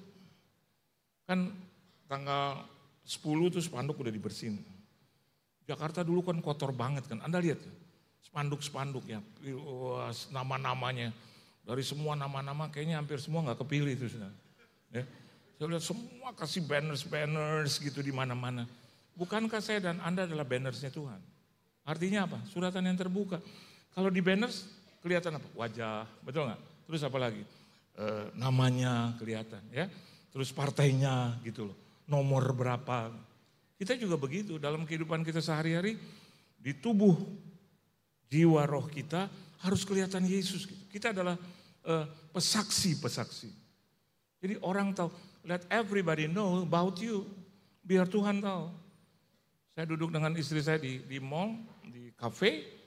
Kan 1.25 1.49
tanggal 2.05 2.61
10 3.01 3.49
itu 3.49 3.59
spanduk 3.65 3.97
udah 3.97 4.13
dibersihin. 4.13 4.61
Jakarta 5.65 6.05
dulu 6.05 6.21
kan 6.21 6.37
kotor 6.39 6.69
banget 6.69 7.09
kan. 7.09 7.17
Anda 7.25 7.41
lihat 7.41 7.57
spanduk-spanduk 8.21 9.09
ya, 9.09 9.19
nama-namanya 10.29 11.09
dari 11.65 11.83
semua 11.83 12.13
nama-nama 12.13 12.69
kayaknya 12.69 13.01
hampir 13.01 13.17
semua 13.17 13.43
nggak 13.43 13.59
kepilih 13.65 13.93
itu. 13.97 14.07
Ya. 14.93 15.03
Saya 15.57 15.67
lihat 15.77 15.83
semua 15.85 16.29
kasih 16.33 16.65
banners-banners 16.65 17.81
gitu 17.81 18.01
di 18.01 18.13
mana-mana. 18.13 18.65
Bukankah 19.13 19.61
saya 19.61 19.91
dan 19.91 20.01
Anda 20.01 20.25
adalah 20.25 20.47
bannersnya 20.47 20.89
Tuhan? 20.89 21.19
Artinya 21.85 22.25
apa? 22.25 22.37
Suratan 22.49 22.85
yang 22.87 22.97
terbuka. 22.97 23.41
Kalau 23.91 24.07
di 24.07 24.23
banners 24.23 24.71
kelihatan 25.03 25.35
apa? 25.35 25.47
Wajah, 25.57 26.07
betul 26.23 26.47
nggak? 26.47 26.61
Terus 26.87 27.01
apa 27.03 27.17
lagi? 27.19 27.43
E, 27.95 28.05
namanya 28.39 29.15
kelihatan 29.19 29.59
ya. 29.71 29.91
Terus 30.31 30.55
partainya 30.55 31.35
gitu 31.43 31.71
loh. 31.71 31.77
Nomor 32.07 32.55
berapa. 32.55 33.11
Kita 33.75 33.99
juga 33.99 34.15
begitu 34.15 34.55
dalam 34.55 34.87
kehidupan 34.87 35.27
kita 35.27 35.43
sehari-hari 35.43 35.99
di 36.55 36.71
tubuh 36.77 37.17
jiwa 38.31 38.63
roh 38.63 38.87
kita 38.87 39.27
harus 39.59 39.83
kelihatan 39.83 40.23
Yesus. 40.23 40.63
Gitu. 40.69 40.83
Kita 40.87 41.11
adalah 41.11 41.35
uh, 41.83 42.05
pesaksi-pesaksi. 42.31 43.49
Jadi 44.41 44.57
orang 44.63 44.95
tahu, 44.95 45.11
let 45.43 45.67
everybody 45.67 46.25
know 46.31 46.63
about 46.63 46.97
you. 47.03 47.27
Biar 47.83 48.07
Tuhan 48.07 48.39
tahu. 48.39 48.71
Saya 49.75 49.85
duduk 49.87 50.13
dengan 50.13 50.31
istri 50.35 50.61
saya 50.63 50.79
di, 50.79 51.01
di 51.05 51.17
mall, 51.21 51.57
di 51.85 52.11
cafe, 52.15 52.80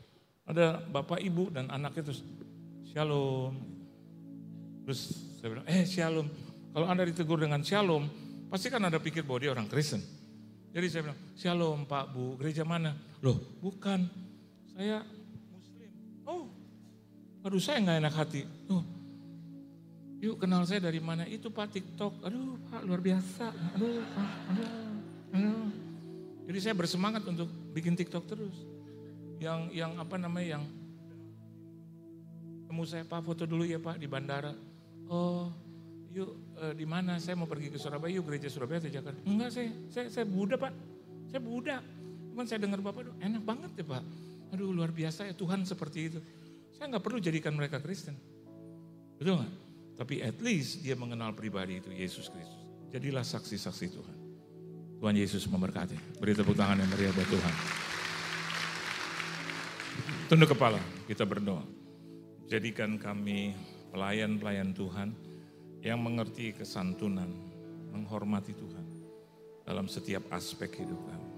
ada 0.44 0.80
bapak 0.84 1.20
ibu 1.24 1.48
dan 1.48 1.68
anaknya 1.72 2.12
terus, 2.12 2.20
shalom. 2.92 3.56
Terus 4.84 5.00
saya 5.40 5.48
bilang, 5.56 5.66
eh 5.68 5.84
shalom. 5.88 6.26
Kalau 6.74 6.86
anda 6.88 7.02
ditegur 7.04 7.40
dengan 7.40 7.64
shalom, 7.64 8.08
pasti 8.52 8.68
kan 8.68 8.84
anda 8.84 9.00
pikir 9.00 9.24
bahwa 9.24 9.40
dia 9.40 9.50
orang 9.52 9.68
Kristen. 9.68 10.04
Jadi 10.74 10.86
saya 10.90 11.00
bilang, 11.08 11.20
shalom 11.36 11.88
pak 11.88 12.12
bu, 12.12 12.36
gereja 12.36 12.66
mana? 12.66 12.92
Loh 13.24 13.40
bukan, 13.62 14.04
saya 14.74 15.00
Aduh 17.44 17.60
saya 17.60 17.76
nggak 17.84 17.98
enak 18.00 18.14
hati. 18.16 18.40
Oh, 18.72 18.80
yuk 20.24 20.40
kenal 20.40 20.64
saya 20.64 20.80
dari 20.80 20.96
mana? 20.96 21.28
Itu 21.28 21.52
Pak 21.52 21.76
TikTok. 21.76 22.24
Aduh 22.24 22.56
Pak 22.72 22.88
luar 22.88 23.04
biasa. 23.04 23.52
Aduh 23.76 24.00
Pak, 24.00 24.30
aduh, 24.48 24.68
aduh. 25.36 25.68
Jadi 26.48 26.58
saya 26.64 26.72
bersemangat 26.72 27.20
untuk 27.28 27.52
bikin 27.76 27.92
TikTok 27.92 28.24
terus. 28.24 28.56
Yang 29.42 29.60
yang 29.74 29.92
apa 29.98 30.16
namanya 30.18 30.58
yang 30.58 30.64
temu 32.70 32.82
saya 32.86 33.06
Pak 33.06 33.20
foto 33.22 33.46
dulu 33.46 33.66
ya 33.66 33.78
Pak 33.78 33.98
di 33.98 34.06
bandara. 34.06 34.54
Oh 35.10 35.50
yuk 36.14 36.58
eh, 36.62 36.74
di 36.78 36.86
mana? 36.86 37.18
Saya 37.18 37.34
mau 37.34 37.50
pergi 37.50 37.70
ke 37.70 37.78
Surabaya. 37.78 38.14
Yuk 38.14 38.24
gereja 38.30 38.48
Surabaya 38.50 38.82
atau 38.82 38.92
Jakarta? 38.92 39.20
Enggak 39.26 39.50
saya 39.50 39.68
saya 39.90 40.06
saya 40.10 40.26
Buddha 40.26 40.56
Pak. 40.58 40.72
Saya 41.30 41.40
Buddha. 41.42 41.76
Cuman 42.34 42.46
saya 42.50 42.58
dengar 42.62 42.82
Bapak 42.82 43.14
enak 43.22 43.42
banget 43.46 43.70
ya 43.78 43.86
Pak 43.86 44.02
Aduh 44.54 44.70
luar 44.70 44.94
biasa 44.94 45.26
ya 45.26 45.34
Tuhan 45.34 45.66
seperti 45.66 45.98
itu. 46.14 46.18
Saya 46.78 46.86
nggak 46.94 47.02
perlu 47.02 47.18
jadikan 47.18 47.50
mereka 47.58 47.82
Kristen. 47.82 48.14
Betul 49.18 49.42
nggak? 49.42 49.52
Tapi 49.98 50.14
at 50.22 50.38
least 50.42 50.82
dia 50.82 50.94
mengenal 50.94 51.34
pribadi 51.34 51.82
itu 51.82 51.90
Yesus 51.90 52.30
Kristus. 52.30 52.62
Jadilah 52.94 53.26
saksi-saksi 53.26 53.86
Tuhan. 53.90 54.16
Tuhan 55.02 55.14
Yesus 55.18 55.50
memberkati. 55.50 56.22
Beri 56.22 56.38
tepuk 56.38 56.54
tangan 56.54 56.78
yang 56.78 56.90
meriah 56.90 57.10
buat 57.10 57.26
Tuhan. 57.26 57.83
Tunduk 60.34 60.50
kepala, 60.50 60.82
kita 61.06 61.22
berdoa. 61.22 61.62
Jadikan 62.50 62.98
kami 62.98 63.54
pelayan-pelayan 63.94 64.74
Tuhan 64.74 65.14
yang 65.78 66.02
mengerti 66.02 66.50
kesantunan, 66.50 67.30
menghormati 67.94 68.50
Tuhan 68.50 68.82
dalam 69.62 69.86
setiap 69.86 70.26
aspek 70.34 70.82
hidup 70.82 70.98
kami. 71.06 71.30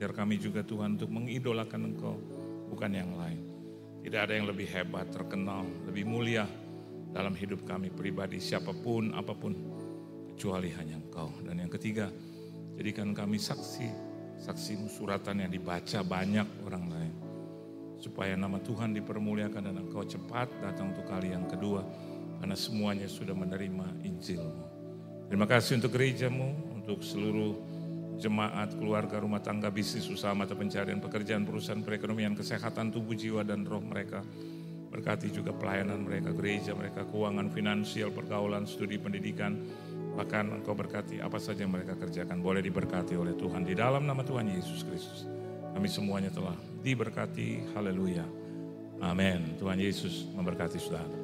Biar 0.00 0.16
kami 0.16 0.40
juga 0.40 0.64
Tuhan 0.64 0.96
untuk 0.96 1.12
mengidolakan 1.12 1.92
Engkau, 1.92 2.16
bukan 2.72 2.88
yang 2.88 3.12
lain. 3.20 3.44
Tidak 4.00 4.16
ada 4.16 4.32
yang 4.32 4.48
lebih 4.48 4.72
hebat, 4.72 5.12
terkenal, 5.12 5.68
lebih 5.84 6.08
mulia 6.08 6.48
dalam 7.12 7.36
hidup 7.36 7.68
kami 7.68 7.92
pribadi, 7.92 8.40
siapa 8.40 8.72
pun, 8.72 9.12
apa 9.12 9.36
pun, 9.36 9.52
kecuali 10.32 10.72
hanya 10.72 10.96
Engkau. 10.96 11.28
Dan 11.44 11.60
yang 11.60 11.68
ketiga, 11.68 12.08
jadikan 12.80 13.12
kami 13.12 13.36
saksi, 13.36 13.92
saksi 14.40 14.88
suratan 14.88 15.44
yang 15.44 15.52
dibaca 15.52 16.00
banyak 16.00 16.64
orang 16.64 16.86
lain. 16.88 17.29
Supaya 18.00 18.32
nama 18.32 18.56
Tuhan 18.56 18.96
dipermuliakan 18.96 19.62
dan 19.68 19.76
Engkau 19.76 20.08
cepat 20.08 20.48
datang 20.64 20.96
untuk 20.96 21.04
kali 21.04 21.36
yang 21.36 21.44
kedua. 21.44 21.84
Karena 22.40 22.56
semuanya 22.56 23.04
sudah 23.04 23.36
menerima 23.36 24.00
Injilmu. 24.08 24.64
Terima 25.28 25.44
kasih 25.44 25.78
untuk 25.78 25.94
gerejamu, 25.94 26.74
untuk 26.74 27.04
seluruh 27.04 27.54
jemaat, 28.20 28.76
keluarga, 28.76 29.20
rumah 29.20 29.40
tangga, 29.40 29.72
bisnis, 29.72 30.08
usaha, 30.08 30.36
mata 30.36 30.52
pencarian, 30.52 31.00
pekerjaan, 31.00 31.48
perusahaan, 31.48 31.80
perekonomian, 31.80 32.36
kesehatan 32.36 32.92
tubuh, 32.92 33.16
jiwa, 33.16 33.44
dan 33.44 33.64
roh 33.64 33.80
mereka. 33.80 34.20
Berkati 34.90 35.30
juga 35.30 35.54
pelayanan 35.54 36.02
mereka, 36.02 36.34
gereja 36.34 36.74
mereka, 36.74 37.06
keuangan, 37.06 37.48
finansial, 37.54 38.10
pergaulan, 38.10 38.66
studi 38.66 38.98
pendidikan, 38.98 39.56
bahkan 40.18 40.50
engkau 40.50 40.74
berkati 40.74 41.22
apa 41.22 41.38
saja 41.38 41.62
yang 41.64 41.72
mereka 41.72 41.94
kerjakan. 41.96 42.42
Boleh 42.42 42.60
diberkati 42.60 43.16
oleh 43.16 43.38
Tuhan. 43.38 43.64
Di 43.64 43.78
dalam 43.78 44.04
nama 44.04 44.20
Tuhan 44.20 44.50
Yesus 44.50 44.82
Kristus. 44.82 45.39
Kami 45.76 45.86
semuanya 45.86 46.30
telah 46.32 46.56
diberkati. 46.82 47.74
Haleluya. 47.76 48.24
Amin. 49.00 49.56
Tuhan 49.56 49.80
Yesus 49.80 50.28
memberkati 50.36 50.76
saudara. 50.76 51.19